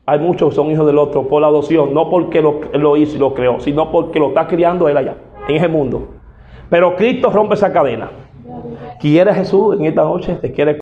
hay 0.04 0.18
muchos 0.18 0.50
que 0.50 0.56
son 0.56 0.70
hijos 0.70 0.86
del 0.86 0.98
otro 0.98 1.28
por 1.28 1.40
la 1.40 1.48
adopción, 1.48 1.94
no 1.94 2.10
porque 2.10 2.42
lo, 2.42 2.96
hizo 2.96 3.16
y 3.16 3.18
lo 3.18 3.34
creó, 3.34 3.60
sino 3.60 3.90
porque 3.90 4.18
lo 4.18 4.28
está 4.28 4.46
criando 4.46 4.88
él 4.88 4.96
allá, 4.96 5.16
en 5.48 5.56
ese 5.56 5.68
mundo. 5.68 6.08
Pero 6.68 6.96
Cristo 6.96 7.30
rompe 7.30 7.54
esa 7.54 7.72
cadena. 7.72 8.10
¿Quiere 9.00 9.32
Jesús 9.34 9.76
en 9.78 9.86
esta 9.86 10.02
noche? 10.02 10.34
¿Te 10.40 10.52
quiere 10.52 10.81